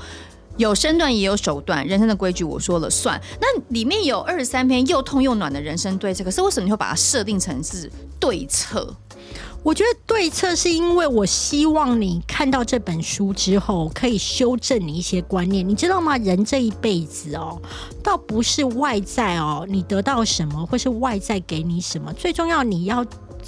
[0.57, 3.19] 有身段也有手段，人生的规矩我说了算”。
[3.39, 8.93] 那里面有二十三篇又痛又暖的人生对策，可是为什么你会把它设定成是对策？
[9.65, 15.67] 我觉得对策是因为我希望你看到这本书之后，可以修正你一些观念。
[15.67, 16.15] 你知道吗？
[16.19, 17.59] 人这一辈子哦，
[18.03, 23.03] 倒不是外在哦，你得到什么，或是外在给你什么，最重要你要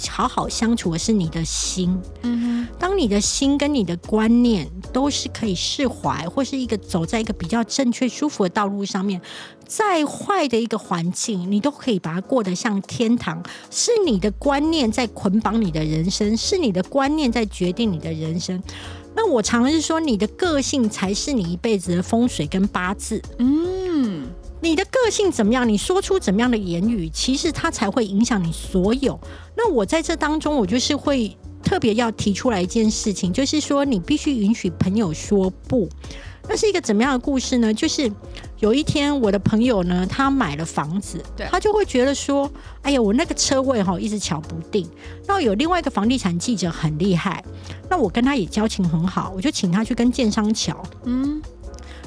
[0.08, 2.00] 好好相处的是你的心。
[2.22, 9.20] 嗯哼，当你的心跟你的观念都是可以释怀，或是一个走在一个比较正确、舒服的道路上面。
[9.66, 13.42] 再坏的一个环境，你都可以把它过得像天堂。
[13.70, 18.62] 是你的观念在捆绑你的人生，是你的观念在决定你的人生。
[19.14, 23.20] 那我常是说，你的个性才是你一辈子的风水跟八字。
[23.38, 24.26] 嗯，
[24.60, 29.18] 你的个性怎么样，你说出怎么样的言语，其实它才会影响你所有。
[29.56, 35.88] 那我在这当中，我就是会特别要提出来一件事情，就是说，你必须允许朋友说不。
[36.50, 37.74] 那是一个怎么样的故事呢？
[37.74, 38.10] 就是
[38.58, 44.88] 有一天，我的朋友呢，他买了房子，他就会觉得说：“哎呀，我那个车位哈，一直瞧不定。”
[45.28, 47.44] 然后有另外一个房地产记者很厉害，
[47.90, 50.82] 那我跟他也交情很好，我就请他去跟建商瞧。
[51.04, 51.42] 嗯，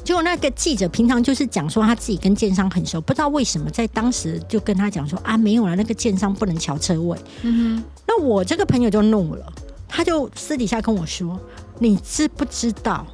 [0.03, 9.53] 结果那个记者平常就是讲说他自己跟建商很熟，不知道为什么在当时就跟他讲说：“啊，没有了，那个建商不能乔车位。”嗯哼，那我这个朋友就怒了，
[9.87, 11.39] 他就私底下跟我说
[11.79, 13.05] ：“你知不知道？”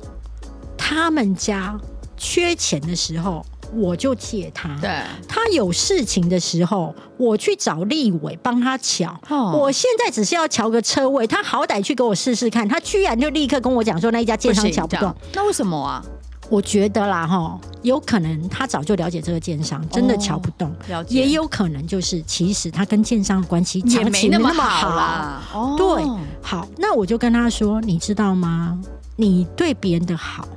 [0.77, 1.77] 他们家
[2.15, 4.89] 缺钱的时候，我就借他；对，
[5.27, 9.13] 他有事情的时候，我去找立委帮他瞧。
[9.27, 12.65] 哦，我现在只是要瞧个车位，他好歹去给我试试看。
[12.65, 15.13] 他居然就立刻跟我讲说，那一家建商瞧不动。
[15.33, 16.01] 那为什么啊？
[16.49, 20.73] 我觉得啦，哈，有可能他早就了解这个奸商真的瞧不动。
[21.07, 25.41] 也有可能就是其实他跟奸商的关系也没那么好啦。
[25.53, 26.03] 哦，对，
[26.41, 28.79] 好，那我就跟他说，你知道吗？
[29.15, 30.47] 你对别人的好。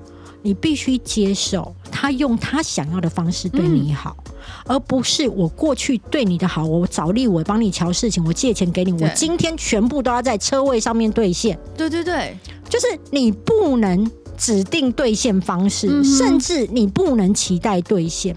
[0.43, 4.33] 你必须接受他用他想要的方式对你好，嗯、
[4.69, 11.59] 而不是我过去对你的好，我找立我帮你瞧事情，我借钱给你，我今天全部都要在车位上面兑现。
[11.77, 12.35] 对对对，
[12.71, 18.35] 就是你不能指定兑现方式，嗯、甚至你不能期待兑现。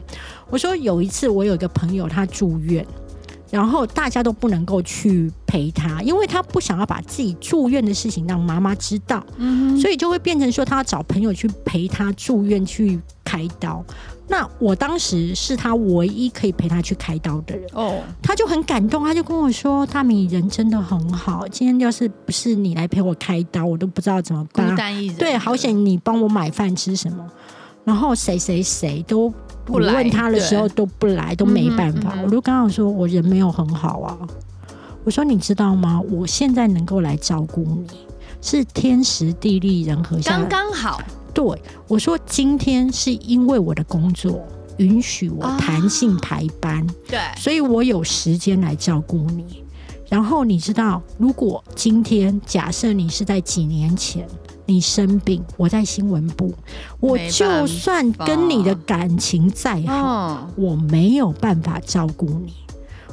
[0.50, 2.86] 我说有一次，我有一个朋友他住院。
[3.50, 13.86] 然后大家都不能够去陪他，因为他不想要把自己住院的事情让妈妈知道，嗯，所以就会变成说他要找朋友去陪他住院去开刀。
[14.34, 24.72] 那我当时是他唯一可以陪他去开刀的人哦，他就很感动，他就跟我说：“大米人真的很好，今天要是不是你来陪我开刀，我都不知道怎么办。
[24.72, 27.24] 孤单一人，对，好险你帮我买饭吃什么，
[27.84, 29.32] 然后谁谁谁都。”
[29.69, 32.17] 我问他的时候都不来，都没办法。
[32.26, 34.17] 我就刚好说，我人没有很好啊。
[35.04, 36.02] 我说你知道吗？
[36.10, 37.88] 我现在能够来照顾你，
[38.41, 41.00] 是天时地利人和下，刚刚好。
[41.34, 41.46] 对，
[41.88, 44.41] 我说今天是因为我的工作
[44.78, 49.63] 允许我弹性排班，对，所以我有时间来照顾你。
[50.10, 54.28] 然后你知道，如果今天假设你是在几年前。
[54.65, 56.54] 你生病，我在新闻部，
[57.02, 62.54] 我就算跟你的感情再好，我没有办法照顾你。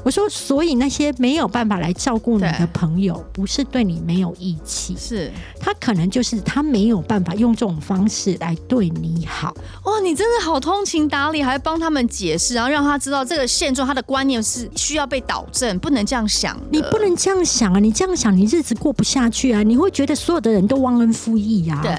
[0.02, 9.54] 我说，所以那些没有办法来照顾你的朋友，不是对你没有义气，是他可能就是他没有办法用这种方式来对你好。
[9.84, 16.58] 哇，你真的好通情达理，还帮他们解释，然后让他知道这个现状，他的观念是需要被导正，不能这样想。
[16.70, 17.78] 你不能这样想啊！
[17.78, 19.62] 你这样想，你日子过不下去啊！
[19.62, 21.80] 你会觉得所有的人都忘恩负义啊。
[21.82, 21.94] 对。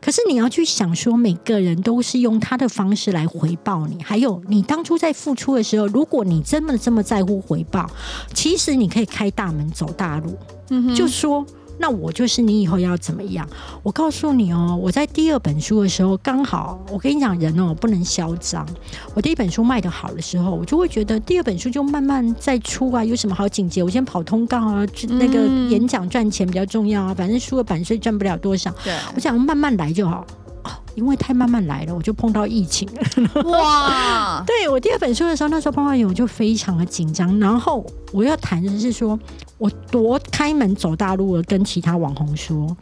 [0.00, 4.02] 可是你要去想说，每个人都是用他的方式来回报你。
[4.02, 7.90] 还有，你当初在付出的时候，如果你真的这么在乎回报，
[8.32, 10.38] 其实你可以开大门走大路，
[10.70, 11.44] 嗯，就说
[11.78, 13.48] 那我就是你以后要怎么样？
[13.82, 18.64] 我告诉你哦，我在第二本书的时候，刚好我跟你讲，人哦不能嚣张。
[19.14, 23.82] 我第一本书卖的好的时候，我就会觉得第二本书就慢慢再出啊，有什么好紧急？
[23.82, 30.24] 我先跑通告啊，那个演讲赚钱比较重要啊，反正书的版税赚不了多少，对，我想慢慢来就好。
[30.94, 33.42] 因为太慢慢来了，我就碰到疫情了。
[33.44, 34.42] 哇！
[34.46, 37.38] 对，我第二本书的时候，那时候碰到疫情，我就非常的紧张。
[37.40, 39.18] 然后我要谈的是说，
[39.58, 42.76] 我多开门走大路了，跟其他网红说，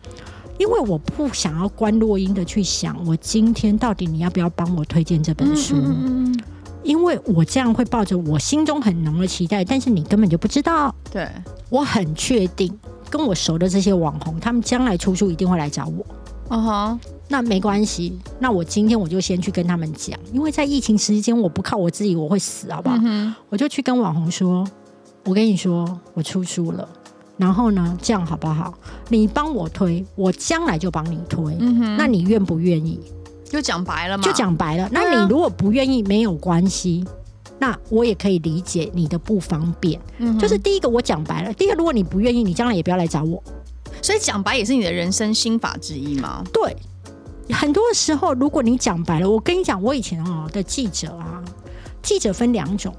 [0.59, 5.77] 因为我不想要关落音的去想，我今天到底你要不要帮我推荐这本书？
[5.77, 6.41] 嗯嗯嗯，
[6.83, 10.95] 因为我这样会抱着我心中很浓的期待，但是你根本就不知道。
[11.13, 11.29] 对，
[11.69, 12.77] 我很确定，
[13.09, 16.05] 跟我熟的这些网红，他们将来出书一定会来找我。
[16.49, 17.01] 嗯哼。
[17.33, 22.99] 那没关系，那我今天我就先去跟他们讲，因为在疫情时间，我不靠我自己，我会死，好不好？
[23.05, 24.67] 嗯、我就去跟网红说，
[25.25, 26.89] 我跟你说，我出书了，
[27.37, 28.75] 然后呢，这样好不好？
[29.09, 31.57] 你帮我推，我将来就帮你推。
[31.61, 32.99] 嗯、那你愿不愿意？
[33.45, 34.89] 就讲白了嘛，就讲白了。
[34.91, 37.05] 那你如果不愿意，没有关系，
[37.61, 40.01] 那我也可以理解你的不方便。
[40.19, 43.41] 嗯、就是第一个我讲白了，第二个如果你不愿意，你将来也不要来找我。
[44.03, 46.43] 所以讲白也是你的人生心法之一吗？
[46.53, 46.77] 对。
[47.53, 51.43] 很多时候，如果你讲白了，我跟你讲，我以前哦的记者啊，
[52.03, 52.95] 记者分两种。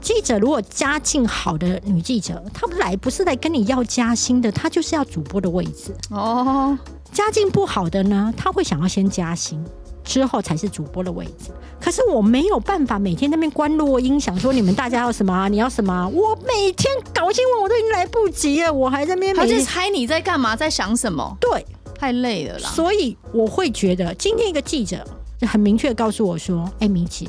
[0.00, 6.78] 记者如果家境好的女记者，她来不是来跟你要加薪的，她就是要主播的位置哦。
[7.12, 9.62] 家境不好的呢，她会想要先加薪，
[10.02, 11.50] 之后才是主播的位置。
[11.78, 15.48] 可是我没有办法每天那边观落阴，想说你们大家要什么啊？
[15.48, 16.08] 你要什么啊？
[16.08, 21.36] 我每天搞新闻我都已经来不及了，我还在那边，他就猜你在干嘛，在想什么？
[21.38, 21.66] 对。
[22.00, 25.06] 太累了啦，所以我会觉得今天一个记者
[25.38, 27.26] 就很明确告诉我说：“哎、欸，米姐，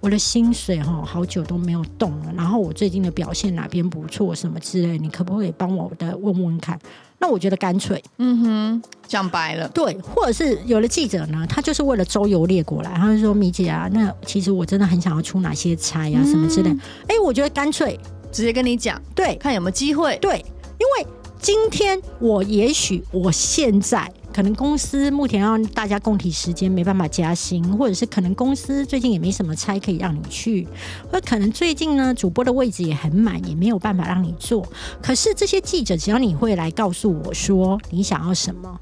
[0.00, 6.76] 我的薪水哈好久都没有动了，然后我最近的表现哪边不错，什么之类，你可不可以帮我的问问看？”
[7.20, 16.70] 那我觉得干脆，嗯哼，讲白了，对，或者是有的记者呢，他就是为了周游列国来，他就说：“米姐啊，那其实我真的很想要出哪些差呀、啊，什么之类。
[16.70, 17.96] 嗯”哎、欸，我觉得干脆
[18.32, 20.44] 直接跟你讲，对，看有没有机会，对，
[20.78, 21.06] 因为。
[21.40, 30.66] 今天我也许我现在可能公司目前让大家共体时间，没办法加薪，或者是可能公司最近也没什么差可以让你去，
[31.10, 34.66] 或可能最近呢主播的位置也很满，也没有办法让你做。
[35.02, 38.78] 可是这些记者只要你会来告诉我说你想要什么，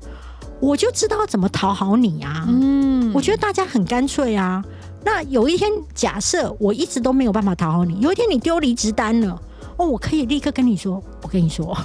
[0.61, 2.47] 我就知道怎么讨好你啊。
[2.49, 4.64] 嗯，我觉得大家很干脆啊。
[5.05, 9.40] 那有一天假设我一直都没有办法讨好你，有一天你丢离职单了。
[9.77, 11.77] 哦，我可以立刻跟你说，我跟你说，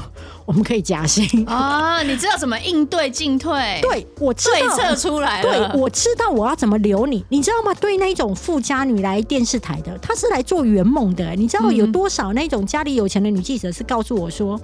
[0.46, 2.02] 我们可以加薪啊！
[2.04, 3.80] 你知道怎么应对进退？
[3.82, 5.70] 对，我知道对策出来了。
[5.70, 7.74] 对，我知道我要怎么留你，你知道吗？
[7.82, 11.36] 对那一种富家女来电视台的，她是来做圆梦的。
[11.36, 14.60] 你知道有多少那种家里有钱的女记者是告诉我说，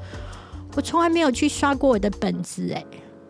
[0.76, 2.86] 我从来没有去刷过我的本子，哎，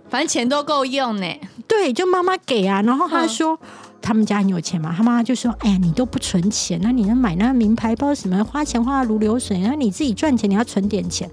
[0.10, 1.26] 反正钱都够用呢。
[1.68, 3.60] 对，就妈妈给啊，然后她说。
[3.62, 3.68] 嗯
[4.02, 8.44] 他们家很有钱嘛，他妈妈就说：“哎呀，你都不存钱，那你能买那个名牌包什么？
[8.44, 11.30] 花钱花得如流水，那你自己赚钱，你要存点钱。”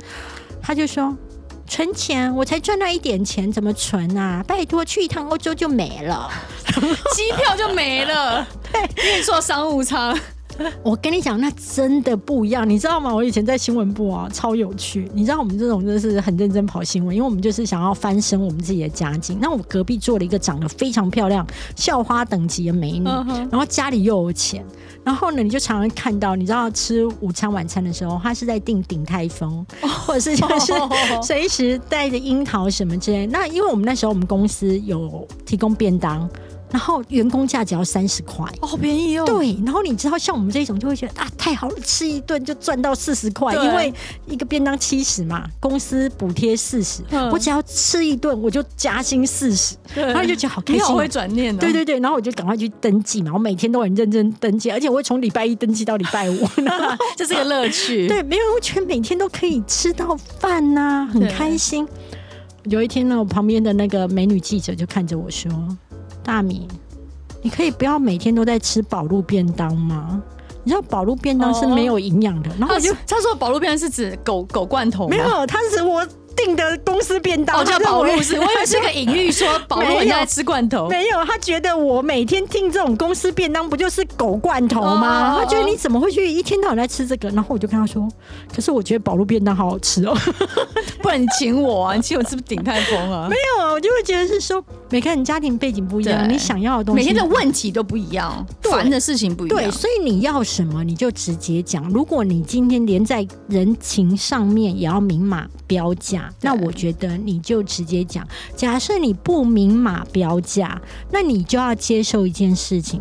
[0.61, 1.17] 他就说
[1.69, 4.43] ：“存钱，我才赚那一点钱，怎么存啊？
[4.47, 6.29] 拜托，去一趟欧洲就没了，
[7.15, 10.19] 机票就没了， 对，因为坐商务舱。”
[10.83, 13.15] 我跟你讲，那真的不一样，你知道吗？
[13.15, 15.11] 我以前在新闻部啊，超有趣。
[15.15, 19.39] 你知道我们这种真的是很认真跑新闻，因为我们就是想要翻身我们自己的家境。
[19.41, 24.65] 那我隔壁坐了一个长得非常漂亮、校花等级的美女，然后家里又有钱，
[25.03, 29.65] 然后呢，你就常常看到，你知道吃午餐、晚餐的时候，她是在订鼎泰丰，
[30.07, 30.73] 或者是就是
[31.23, 33.27] 随时带着樱桃什么之类。
[33.27, 36.29] 那因为我们那时候我们公司有提供便当。
[36.75, 39.25] 然后员工价只要三十块，哦，好便宜哦。
[39.25, 43.95] 对，然后你知道像我们这种就会觉得啊，太好了，吃一顿就赚到四十块，因为
[44.27, 51.59] 一个便当七十嘛，公司补贴四十，我只要吃一顿我就加薪四十，然后就觉得好开心，好会转念哦。
[51.61, 56.37] 对对对，然后我就赶快去登记嘛，我每天都很认真登记，而且我会从礼拜一登记到礼拜五，
[57.17, 58.09] 这是个乐趣。
[58.11, 61.87] 对，没有我觉得每天都可以吃到饭呐，很开心。
[62.65, 65.53] 有一天呢，我旁边的那个美女记者就看着我说。
[66.25, 66.67] 大米，
[67.43, 70.21] 你可以不要每天都在吃宝路便当吗？
[70.65, 76.05] 你知道宝路便当是没有营养的，然后我就他说宝路便当是指狗狗罐头，没有，他是我。
[76.45, 81.05] 订的公司便当，哦，叫宝路是， 我以为是个隐喻，说宝路很爱吃罐头没。
[81.05, 85.35] 没有，他觉得我每天订这种公司便当，不就是狗罐头吗？
[85.35, 87.29] 哦、他觉得你怎么会去一天到晚在吃这个？
[87.31, 88.07] 然后我就跟他说，
[88.55, 90.17] 可是我觉得宝路便当好好吃哦，
[91.03, 93.27] 不然你请我啊，你请我是不是鼎泰丰啊？
[93.29, 99.59] 没有啊，我就会觉得是说，每个人家庭背景不一样，你想要的东西，每天的问题都不一样，烦的事情不一样。
[99.59, 101.89] 对，所以你要什么你就直接讲。
[101.91, 107.15] 如果你今天连在人情上面也要明码标价，那我觉得。
[107.25, 108.27] 你就直接讲。
[108.55, 110.81] 假设你不明码标价，
[111.11, 113.01] 那你就要接受一件事情。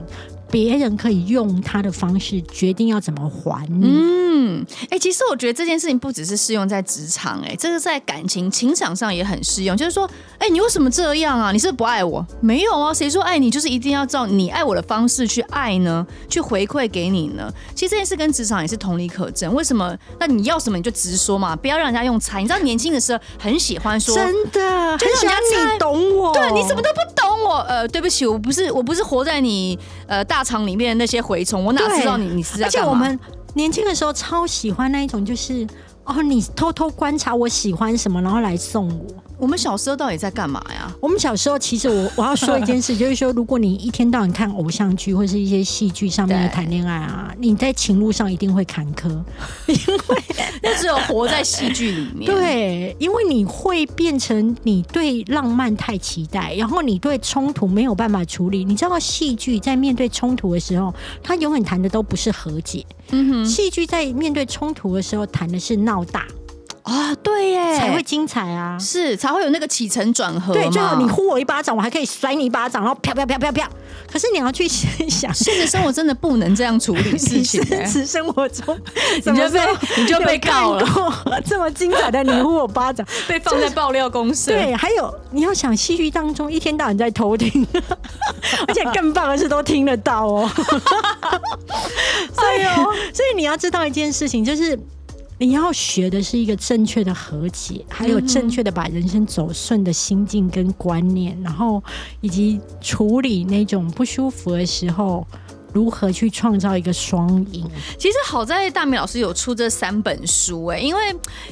[0.54, 3.88] 别人可以用他的方式决定要怎么还你。
[3.88, 9.76] 嗯，哎、欸，其实我觉得这件事情不只是适用在职场，哎，这个在感情情场上也很适用。
[9.76, 10.06] 就是说，
[10.38, 11.52] 哎、欸，你为什么这样啊？
[11.52, 12.24] 你是不是不爱我？
[12.40, 16.06] 没有啊，谁说爱你就是一定要照你爱我的方式去爱呢？
[16.30, 17.52] 去回馈给你呢？
[17.74, 19.52] 其实这件事跟职场也是同理可证。
[19.56, 19.98] 为什么？
[20.20, 22.40] 那你要什么你就直说嘛，不要让人家用猜。
[22.40, 27.58] 你知道年轻的时候很喜欢说，真的，就让人家你懂我，对，你什么都不懂我。
[27.68, 30.44] 呃，对不起，我不是，我不是活在你呃大。
[30.44, 32.62] 厂里面的那些蛔虫，我哪知道你你是？
[32.62, 33.18] 而且我们
[33.54, 35.66] 年轻的时候超喜欢那一种，就是
[36.04, 39.24] 哦，你偷偷观察我喜欢什么，然后来送我。
[39.44, 40.90] 我们小时候到底在干嘛呀？
[41.02, 49.10] 我们小时候其实我我要说一件事，就是说，如果你一天到晚看偶像剧或是一些戏剧上面的谈恋爱啊，你在情路上一定会坎坷，
[49.68, 50.24] 因为
[50.62, 52.34] 那只有活在戏剧里面。
[52.34, 58.64] 对，因为你会变成你对浪漫太期待，然后你对冲突没有办法处理。
[58.64, 62.86] 你知道，戏剧在面对冲突的时候，他永远谈的都不是和解。
[63.12, 66.26] 嗯哼，戏剧在面对冲突的时候谈的是闹大。
[66.84, 68.78] 啊、哦，对耶，才会精彩啊！
[68.78, 70.54] 是才会有那个起承转合。
[70.54, 73.70] 对，最后你呼我一巴掌，我还可以甩你一巴掌，然后啪啪啪啪啪。
[74.12, 77.64] 可是你要去想，现实生活真的不能这样处理事情。
[77.66, 78.78] 现实生活中，
[79.16, 79.60] 你就被
[79.98, 80.86] 你就被告了。
[81.48, 84.52] 这么精彩的你呼我巴掌，被放在爆料公司。
[84.52, 87.66] 对，还有你要想戏剧当中一天到晚在偷听，
[88.68, 90.52] 而且更棒的是都听得到哦。
[92.36, 94.78] 哎呦，所以你要知道一件事情，就是。
[95.46, 101.84] 你要学的是一个正确的和解，还有正确的把人生走顺的心境跟观念，然后
[102.22, 105.28] 以及处理那种不舒服的时候，
[105.74, 107.70] 如何去创造一个双赢。
[108.00, 111.02] 其实好在大米老师有出这三本书，哎，因为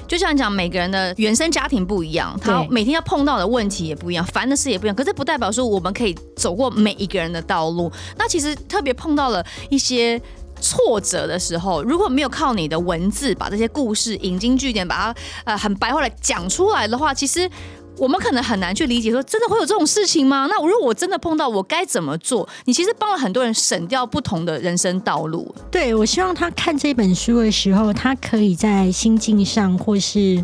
[0.07, 4.95] 就像讲每个人的原生家庭不一样，他每天要碰到的问题也不一样，烦的事也不一样。
[4.95, 7.91] 可是不代表说我们可以走过每一个人的道路。
[8.17, 10.21] 那其实特别碰到了一些。
[10.61, 17.49] 挫折的时候，如果没有靠你的文字把这些故事引经据典，把它呃很白话的讲出来的话，其实。
[17.97, 20.47] 我们可能很难去理解，说真的会有这种事情吗？
[20.49, 22.47] 那如果我真的碰到，我该怎么做？
[22.65, 25.53] 你其实帮了很多人省掉不同的人生道路。
[25.69, 30.43] 对，我希望他看这本书的时候，他可以在心境上或是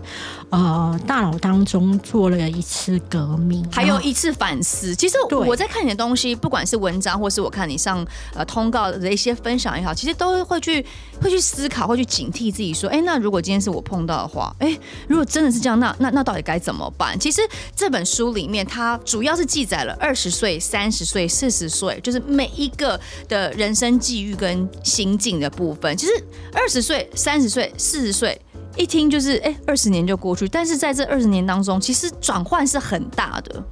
[0.50, 4.96] 呃大脑当中做了一次革命，还有一次反思。
[4.96, 10.86] 其实我在看你的东西，不管是文章，或是我看你上呃通告的一些分享也好，其实都会去
[11.22, 14.78] 会去思考，会去警惕自己，说：哎，那如果今天是我碰到的话，哎，
[15.08, 17.20] 如果真的是这样，那那那到底该怎么办？
[17.20, 17.42] 其实。
[17.76, 25.96] 这本书里面，它主要是记载了二十岁、三十岁、四十岁，就是每一个的人生际遇跟心境的部分。
[25.96, 26.12] 其实
[26.54, 28.40] 二十岁、三十岁、四十岁，
[28.78, 33.64] 一听就是哎，二十年就过去，但是在这二十年当中，其实转换是很大的。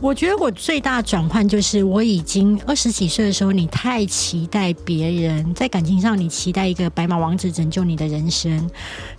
[0.00, 8.58] 我觉得我最大的转换就是我已经二十几岁的时候，你太期待别人在感情上，你期待一个白马王子拯救你的人生；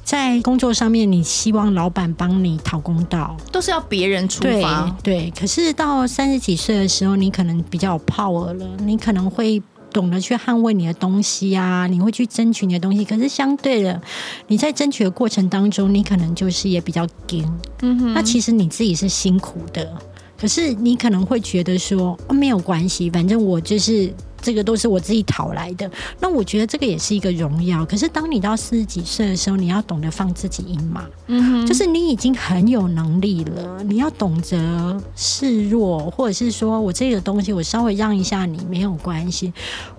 [0.03, 4.93] 在工作上面，你希望老板帮你讨公道，都是要别人出发。
[5.01, 5.33] 对，对。
[5.39, 9.61] 可是到三十几岁的时候，你可能比较有 power 了，你可能会
[9.93, 13.05] 懂得去捍卫你的东西啊，你会去争取你的东西。
[13.05, 14.01] 可是相对的，
[14.47, 17.45] 你在争取的过程当中，你可能就是也比较紧。
[17.83, 18.13] 嗯哼。
[18.13, 19.95] 那其实你自己是辛苦的。
[20.37, 24.13] 可是你可能会觉得说，哦，没有关系，反正我就是。
[24.43, 25.89] 这个都是我自己讨来的，
[26.19, 27.85] 那我觉得这个也是一个荣耀。
[27.85, 39.53] 可是当你到四十几岁的时候，你要懂得放自己一马，嗯，就是你已经很有能力了，你要懂得示弱，或者是说我这个东西我稍微让一下你没有关系。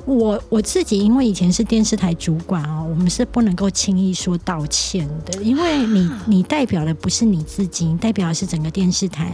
[0.05, 9.33] 我我自己因为以前是电视台主管哦，我们是不能够轻易说道歉的，因为你你代表的不是你自己，你代表的是整个电视台，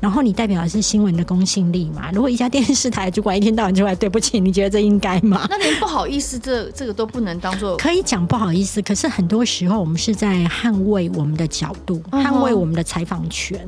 [0.00, 2.10] 然后你代表的是新闻的公信力嘛。
[2.12, 4.48] 如果一家电视台主管一天到晚就来对不起你。
[4.48, 5.46] 你觉得这应该吗？
[5.50, 8.80] 那连不好意思，这这个都不能当做 可以讲不好意思。
[8.80, 13.60] 可是很多时候，我们是在捍卫我们的角度，捍卫我们的采访权，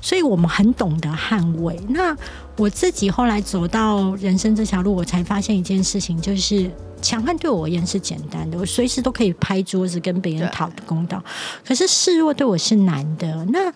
[0.00, 1.78] 所以我们很懂得捍卫。
[1.90, 2.16] 那
[2.56, 11.22] 我自己后来走到人生这条路，我才发现一件事情，就是强悍对我而言是简单的，我随时都可以拍桌子跟别人讨公道。
[11.66, 13.44] 可是示弱对我是难的。
[13.46, 13.72] 那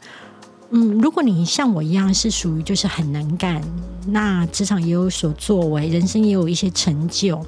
[0.70, 3.62] 嗯，如果你像我一样是属于就是很能干，
[4.09, 7.45] 那职场也有所作为，人生也有一些成就，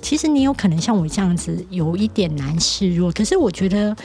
[0.00, 3.12] 其实你有可能像我这样子有一点难示弱。
[3.12, 3.96] 可是我觉得。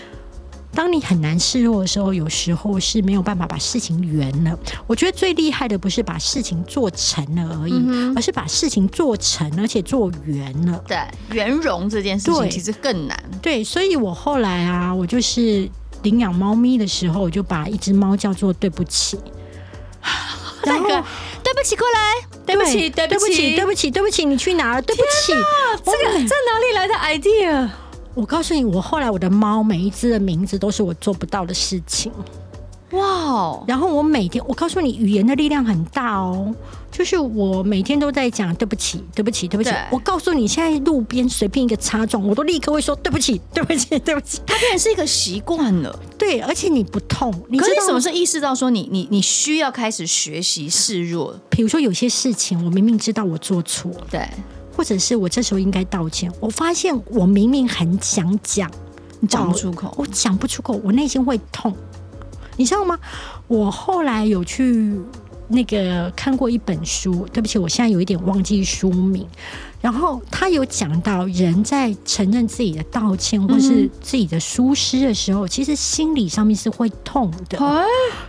[0.74, 4.58] 当你很难示弱的时候，有时候是没有办法把事情圆了。
[4.86, 10.84] 我觉得最厉害的不是把事情做成了而已，嗯、而是把事情做成，而且做圆了。
[10.88, 10.98] 对，
[11.32, 13.18] 圆融这件事情其实更难。
[13.42, 15.68] 对，所以我后来啊，我就是
[16.04, 19.20] 领养猫咪的时候，我就把一只猫叫做对不起。
[20.64, 24.82] 对不起，过来，对不起，对不起，对不起，对不起，你去哪儿？
[24.82, 25.34] 对不起，
[25.86, 27.70] 这个在哪里来的 idea？
[28.18, 32.12] 我告诉你，我后来我的猫每一只的名字都是我做不到的事情，
[32.94, 33.64] 哇哦！
[33.68, 36.52] 然后我每天，我告诉你，语言的力量很大哦。
[36.90, 39.70] 就是我每天都在讲对不起，对不起，对不起。
[39.92, 44.42] 我告诉你，现在路边随便一个擦撞，我都立刻会说对不起，对不起，对不起。
[44.48, 47.32] 它变成是一个习惯了，对，而且你不痛。
[47.50, 51.40] 你知道可是你什么时候意识到说你你你需要开始学习示弱？
[51.52, 54.28] 比如说有些事情，我明明知道我做错，对。
[54.78, 58.70] 或者是我这时候应该道歉，我发现我明明很想讲，
[59.20, 61.76] 你讲不出口，我讲不出口，我内心会痛，
[62.56, 63.00] 你知道吗？
[63.48, 64.96] 我后来有去
[65.48, 69.28] 那个看过一本书，对不起，我现在有一点忘记书名。
[69.88, 77.58] 然后他有讲到，人在承认自己的道歉或是自己的疏失的时候，嗯、其实心理上面是会痛的。
[77.58, 77.86] 哎、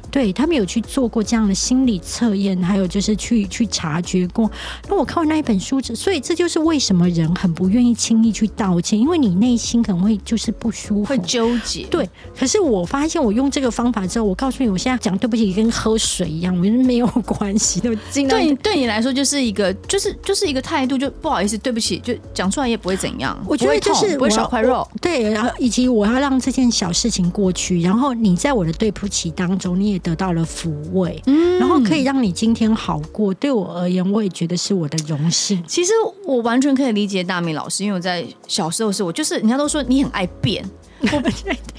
[0.08, 4.48] 对，他们有去做过这样的心理测验，还有就是去去察觉过。
[4.88, 11.82] 那我看完那一本书，所以这就是为什么人很不愿意轻易去道歉，因为你内心可能会就是不舒服，会纠结。
[11.90, 17.80] 对，可是我发现我用这个方法之后，我告诉你，我现在讲对不起跟喝水一样，我觉得没有关系。
[17.80, 17.96] 对，
[18.28, 21.47] 对，对你来说就是一个，就是就是一个态度，就不好意思。
[21.56, 23.38] 对不起，就讲出来也不会怎样。
[23.46, 24.86] 我觉得就是不会少块肉。
[25.00, 33.32] 对，然后以及我要让这件小事情过去，然后你在我的对不起当中，你也得到了抚慰，嗯，然后可以让你今天好过。
[33.32, 35.62] 对我而言，我也觉得是我的荣幸。
[35.66, 35.92] 其实
[36.24, 40.68] 我完全可以理解大米老师，因为我在小时候是我就是人家都说你很爱辩。
[41.12, 41.32] 我们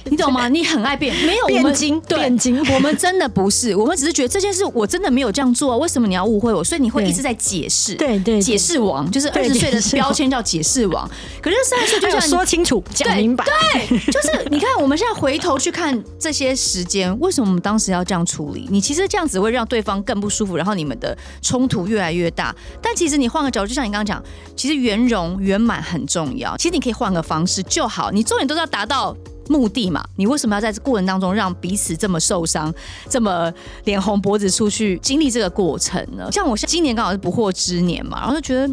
[0.04, 0.48] 你懂吗？
[0.48, 2.58] 你很爱变，没有变精，变精。
[2.72, 6.64] 我们真的不是， 我们只是觉得这件事我真的没有这样做，为什么你要误会我？
[6.64, 11.08] 所以你会一直在解释，对对，解释王就是二十岁的标签叫解释王。
[11.42, 18.66] 可是三十岁就像说清楚、讲明白，对，就是你看我们现在回头去看这些时间，为什么我们当时要这样处理？
[18.70, 22.54] 你其实这样子会让对方更不舒服，然后你们的冲突越来越大。
[22.80, 24.22] 但其实你换个角度，就像你刚刚讲，
[24.56, 26.56] 其实圆融圆满很重要。
[26.56, 29.09] 其实你可以换个方式就好，你重点都是要达到。
[29.50, 32.72] 目的嘛，你为什么要在这过程当中让彼此这么受伤，
[33.08, 36.30] 这么脸红脖子出去经历这个过程呢？
[36.30, 38.72] 像我今年刚好是不惑之年嘛，然后就觉得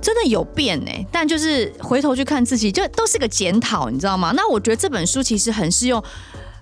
[0.00, 4.32] 真的有变哎，但就是回头去看自己，就都是个检讨，你知道吗？
[4.36, 6.00] 那我觉得这本书其实很适用。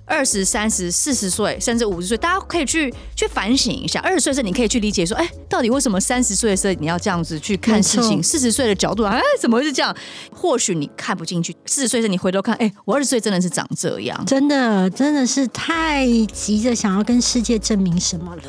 [0.07, 3.98] 二十三十四十岁，甚至五十岁，大家可以去去反省一下。
[4.00, 8.22] 二十岁的时候，你可以去理解说，哎，到底为什么三十岁的时候你要这样子去看事情？
[8.22, 9.94] 四十岁的角度，哎，怎么会是这样？
[10.32, 11.54] 或许你看不进去。
[11.66, 18.42] 四十岁的时候，你回头看，哎，我二十岁真的是长这样，真的真的是太急着想要跟世界证明什么了。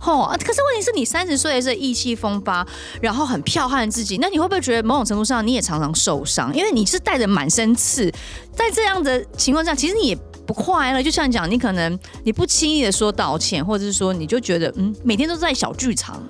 [0.00, 2.66] 哦，可是问题是你三十岁的时候意气风发，
[3.02, 6.54] 然后很剽悍自己，那你会不会觉得某种程度上你也常常受伤？
[6.56, 8.10] 因为你是带着满身刺，
[8.56, 10.18] 在这样的情况下，其实你也。
[10.48, 16.22] 不快乐，就像讲，你可能你不轻易的说道歉，或者是说你就觉得嗯，每天都在小剧场。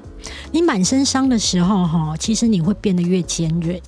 [0.50, 3.80] 你满身伤的时候，哈，其实你会变得越坚韧。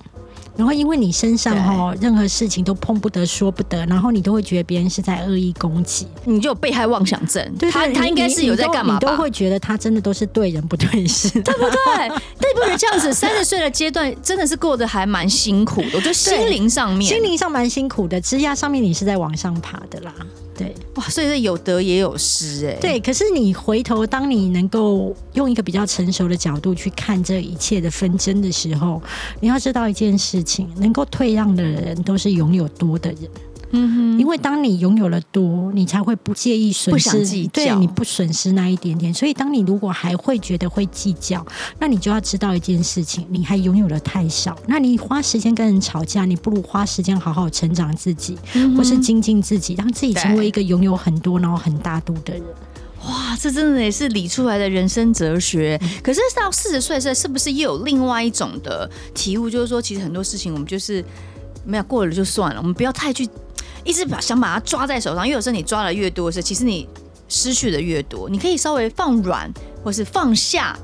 [0.56, 7.42] 然后因为你身上哦，任何事情都碰不得、说不得，然后你都会觉得别人是在恶意攻击，你就有被害妄想症。
[7.58, 8.94] 对，他他应该是有在干嘛？
[8.94, 12.08] 你都会觉得他真的都是对人不对事， 对不对？
[12.38, 12.76] 对不对？
[12.76, 15.90] 这样子，三十岁的阶段真的是过得还蛮辛苦的。
[15.94, 20.12] 我觉得心灵上面，心灵上蛮辛苦的，枝桠上面你是在往上爬的啦。
[20.60, 22.76] 对，哇，所以是有得也有失哎。
[22.82, 29.00] 对，可是你回头，当你能够用一个比较成熟的角度去看这一切的纷争的时候，
[29.40, 33.22] 你要知道一件事情：能够退让的人，都是拥有多的人。
[33.72, 39.14] 嗯哼，因为当你拥有了多，你才会不介意损失，对，你不损失那一点点。
[39.14, 41.46] 所以，当你如果还会觉得会计较，
[41.78, 44.58] 那你就要知道一件事情：你还拥有的太少。
[44.66, 52.42] 那你花时间跟人吵架，你不如花时间好好成长自己，嗯、或是精进自己，让自己成为一个拥有很多然后很大度的人。
[53.06, 55.78] 哇，这真的也是理出来的人生哲学。
[55.80, 59.48] 嗯、可是到四十岁的时候，是不是又有另外一种的体悟？
[59.48, 61.04] 就是说，其实很多事情我们就是
[61.64, 63.28] 没有过了就算了，我们不要太去。
[63.84, 66.88] 一直把想把它抓在手上，因为有时候你抓的越多，是其实你
[67.28, 68.28] 失去的越多。
[68.28, 69.52] 你可以稍微放软，
[69.82, 70.78] 或是放下，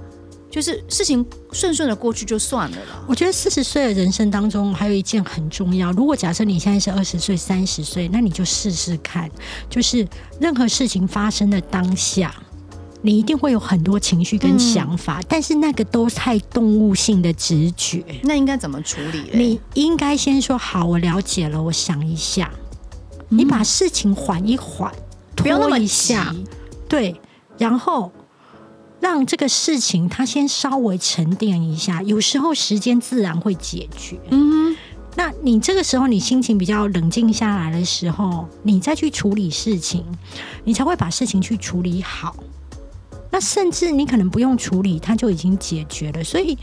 [0.50, 3.04] 就是事情顺顺的过去就算了啦。
[3.06, 5.92] 我觉得四十岁的人生当中，还有一件很重要。
[5.92, 9.30] 如果假设你现在是二十岁、三十岁，那你就试试看，
[9.68, 10.06] 就是
[10.40, 12.34] 任何事情发生的当下，
[13.02, 18.02] 你一定会有很多情绪跟想法，嗯、但是那个都太动物性的直觉。
[18.22, 19.30] 那应该怎么处理？
[19.32, 22.50] 你应该先说好，我了解了，我想一下。
[23.28, 24.92] 嗯、你把事情缓一缓，
[25.34, 26.34] 不要那么一下，
[26.88, 27.20] 对，
[27.58, 28.12] 然后
[29.00, 32.02] 让这个事情它先稍微沉淀一下。
[32.02, 34.18] 有时候时间自然会解决。
[34.30, 34.76] 嗯，
[35.16, 40.04] 那你这个时候你心情比较冷静下来的时候，你再去处理事情，
[40.64, 42.36] 你才会把事情去处理好。
[43.30, 46.24] 那甚至你可能不用处理，它就已经解决了。
[46.24, 46.56] 所以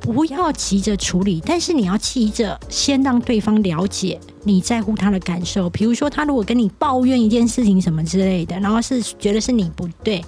[0.00, 5.68] 不要急着处理，但是你要急着先让对方了解你在乎他的感受。
[5.70, 10.24] 比如说，他如果跟你抱怨一件事情什么之类的，然后是觉得是你不对，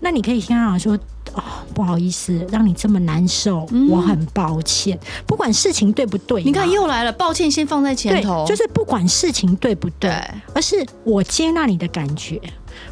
[0.00, 0.98] 那你可以先跟他说
[1.34, 1.42] ：“哦，
[1.74, 10.24] 不好意思，让你这么难受，嗯、我很抱歉。”不管事情对不对，你看又来了，抱歉先放在前头，就是不管事情对不对，对
[10.54, 12.40] 而是我接纳你的感觉。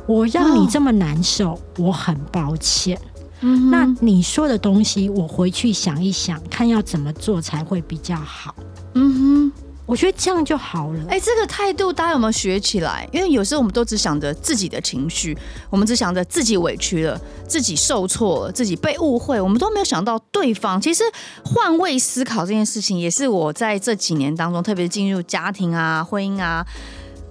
[0.07, 2.99] 我让你这么难受，哦、我很抱歉。
[3.41, 8.55] 嗯，那你说的东西，我回去想一想，看要怎么做才会比较好。
[8.95, 9.53] 嗯哼，
[9.87, 11.01] 我觉得这样就好了。
[11.09, 13.09] 哎、欸，这个态度大家有没有学起来？
[13.13, 15.37] 因为有时候我们都只想着自己的情绪，
[15.71, 20.81] 我们只想着自己委屈了，自己受挫了，自己被误会，我们都没有想到对方。
[20.81, 21.03] 其实
[21.45, 26.67] 换位思考这件事情，也是我在这几年当中，特别进入家庭啊、婚姻啊。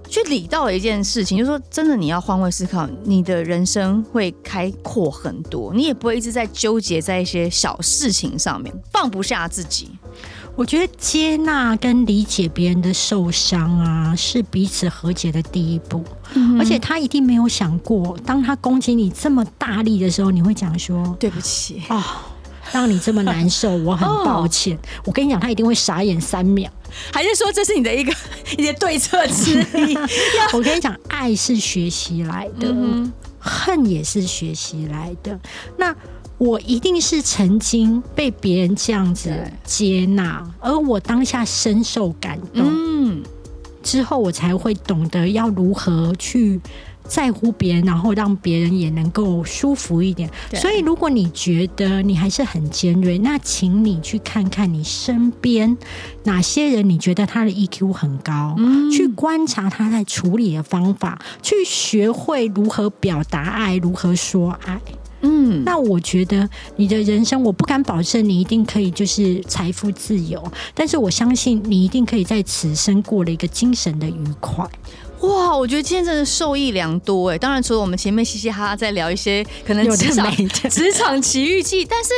[0.10, 9.90] 去理到了一件事情，就是说，真的，你要换位思考，你的人生会开阔很多，你也不会一直在纠结在一些小事情上面，放不下自己。
[10.56, 16.04] 我觉得接纳跟理解别人的受伤啊，是彼此和解的第一步。
[16.34, 22.04] 嗯、而且他一定没有想过，当他攻击你这么大力的时候，你会讲说对不起哦，
[22.72, 24.76] 让你这么难受， 我很抱歉。
[24.76, 26.70] 哦、我跟你讲，他一定会傻眼三秒。
[27.14, 28.12] 还是说这是你的一个
[28.58, 29.98] 一些对策之一？
[30.54, 35.40] 我跟你讲，爱是学习来的，嗯、恨也是学习来的。
[35.78, 35.96] 那
[36.38, 39.30] 我一定是曾经被别人这样子
[39.64, 43.22] 接纳，而我当下深受感动，嗯、
[43.84, 46.60] 之后我才会懂得要如何去。
[47.10, 50.30] 在乎别人，然后让别人也能够舒服一点。
[50.54, 55.76] 所以，如果你觉得你还是很尖锐，那请你去看看你身边
[56.24, 64.80] 哪些人，你觉得他的 EQ 很高，嗯、去观察他在处理的方法，去学会如何表达爱，如何说爱。
[65.22, 70.42] 嗯，那我觉得你的人生，我不敢保证你一定可以就是财富自由，
[70.74, 74.66] 但是我相信你一定可以在此生过了一个精神的愉快。
[75.22, 77.38] 哇，我觉得今天真的受益良多哎！
[77.38, 80.34] 当然，除了我们前面嘻嘻哈哈在聊一些可能职场
[80.70, 82.12] 职场奇遇记，但是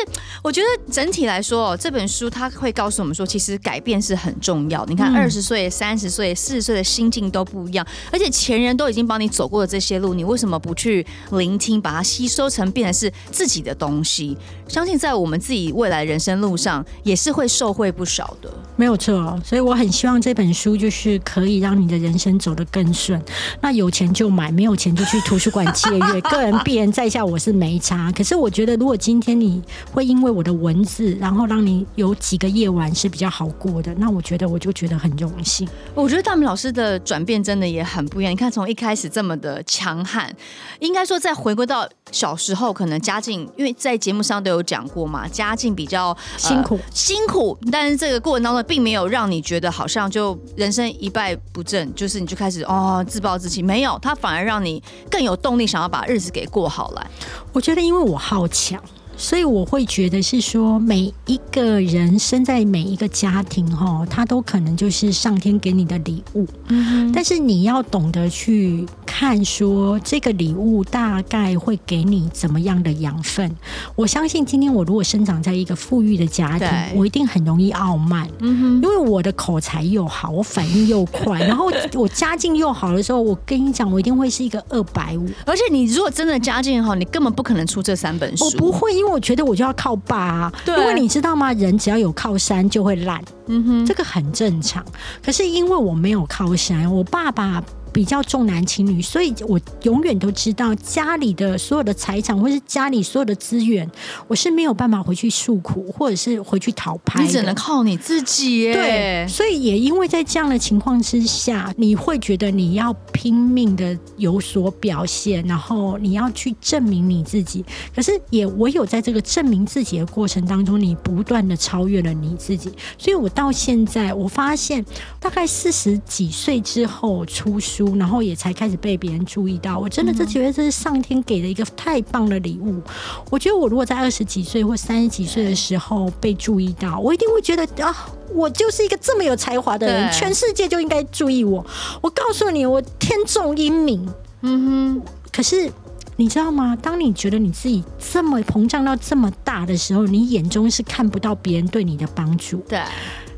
[0.43, 4.85] 我觉得整体来说，这本书它会告诉我们说，其实改变是很重要。
[4.85, 14.37] 你看，二十岁、三十岁、四十岁的心境都不一样，而且前人都已经帮你走过了这些路，你为什么不去聆听，把它吸收成变成是自己的东西？
[14.67, 18.49] 相信在我们自己未来人生路上，也是会受惠不少的。
[18.75, 23.21] 没有错，所以我很希望这本书就是可以让你的人生走得更顺，
[23.61, 26.21] 那有钱就买，没有钱就去图书馆借阅。
[26.29, 28.11] 个人必然在下，我是没差。
[28.11, 29.61] 可是我觉得，如果今天你
[29.91, 35.67] 会因为我的文字，然后让你有几个夜晚是比较好过的，那我觉得我就觉得很荣幸。
[35.93, 38.31] 我觉得大明老师的转变真的也很不一样。
[38.31, 40.33] 你看，从一开始这么的强悍，
[40.79, 47.57] 应该说再回归到小时候，可能家境，因为在节目上都有讲过嘛，家境比较、呃、辛苦，辛苦。
[47.71, 52.80] 但是这个过程当中，并没有让你觉得好像就人生一败不振，就是你就开始哦。
[52.81, 57.07] 哦自暴自弃没有，他反而让你更有动力，想要把日子给过好来。
[57.53, 58.81] 我觉得，因为我好强。
[59.21, 66.47] 所以我会觉得是说，每一个人生在每一个家庭哈，他都可能就是上天给你的礼物。
[66.69, 67.11] 嗯。
[67.13, 73.55] 但是你要懂得去看，说这个礼物大概会给你怎么样的养分。
[73.95, 78.27] 我相信今天我如果生长在一个富裕的家庭，我一定很容易傲慢。
[78.39, 78.81] 嗯哼。
[78.81, 85.29] 因为我的口才又好，我反应又快， 然后我家境又好的时候，我跟你讲，我一定会是一个二百五。
[85.45, 88.45] 而且你如果真的家境好，你根本不可能出这三本书。
[88.45, 89.10] 我不会，因为。
[89.11, 91.51] 我觉得我就要靠爸啊，对因为你知道吗？
[91.53, 94.83] 人只要有靠山就会烂，嗯哼，这个很正常。
[95.23, 97.61] 可是因为我没有靠山，我爸爸
[97.93, 103.89] 比较重男轻女，所以我永远都知道家里的所有的财产或是家里所有的资源，
[104.27, 107.23] 我是没有办法回去诉苦，或者是回去讨拍。
[107.23, 108.73] 你只能靠你自己耶。
[108.73, 117.63] 对，所以也因为在这样的情况之下，你会觉得你要拼命的有所表现，然后你要去证明你自己。
[117.95, 122.71] 可是也唯有在这个证明自己的过程当中，你不断的超越了你自己。
[122.97, 124.83] 所以我到现在，我发现
[125.19, 129.77] 大概四十几岁之后出书，然后也才开始被别人注意到。
[129.77, 132.81] 我真的就觉得这是上天给的一个太棒的礼物。
[133.29, 137.95] 我觉得我如果在二十几岁或三十几岁的时候被注意到，我一定会觉得啊，
[138.33, 141.65] 我就是一个这么有才华的人，全世界就应该注意我。
[142.01, 144.07] 我告诉你，我天纵英明。
[144.41, 145.01] 嗯哼。
[145.31, 145.71] 可是
[146.17, 146.77] 你知道吗？
[146.81, 152.57] 当你觉得你自己这么膨胀到这么大的时候，你眼中是看不到别人对你的帮助。
[152.67, 152.79] 对。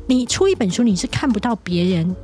[0.06, 2.14] 你出一本书，你是看不到别人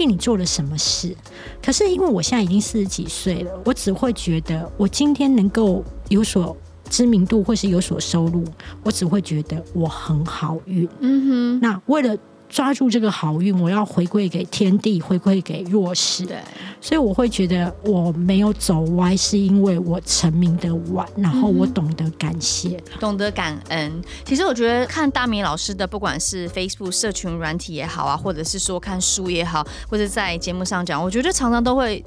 [0.00, 1.14] 替你做了什么事。
[1.62, 6.56] 可是因为我现在已经四十几岁了，我只会觉得我今天能够有所
[6.88, 8.42] 知名度或是有所收入，
[8.82, 10.88] 我只会觉得我很好运。
[11.00, 11.60] 嗯哼。
[11.60, 12.16] 那为了。
[12.50, 16.26] 抓住这个好运，我要回馈给天地，回馈给弱势。
[16.26, 16.38] 对，
[16.80, 24.02] 所以我会觉得我没有走歪，是因为我成名的晚，然后我懂得感谢，嗯、懂得感恩。
[24.24, 32.04] 其实我觉得看大米老师的，不管是 Facebook 社群软体也好啊，或者是说看书也好，或者在节目上讲，我觉得常常都会。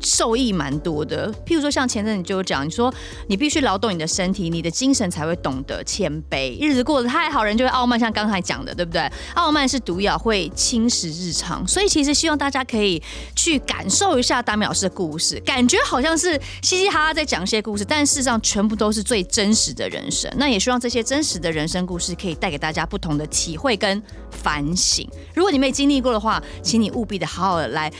[0.00, 2.92] 受益蛮多的，譬如说像前阵你就讲，你说
[3.28, 6.56] 你必须劳动你的身体，你的精神才会懂得谦卑。
[6.60, 9.10] 日子过得太好，人就会傲慢，像刚才讲的，对不对？
[9.34, 11.66] 傲慢是毒药，会侵蚀日常。
[11.66, 13.02] 所以其实希望大家可以
[13.34, 20.30] 去感受一下大米老师的故事，感觉好像是嘻嘻哈哈在讲一些故事，但事实上全部都是最真实的人生。
[20.36, 25.08] 那也希望这些真实的人生故事可以带给大家不同的体会跟反省。
[25.34, 27.92] 如果你没经历过的话，请你务必的好好的来。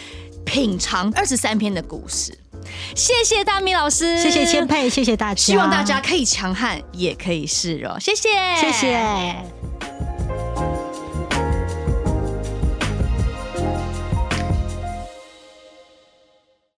[0.47, 2.38] 品尝二十三篇的故事，
[2.94, 10.05] 谢谢大米老师，谢谢千佩，谢谢大家，希望大家可以强悍，也可以示弱，谢谢，谢谢。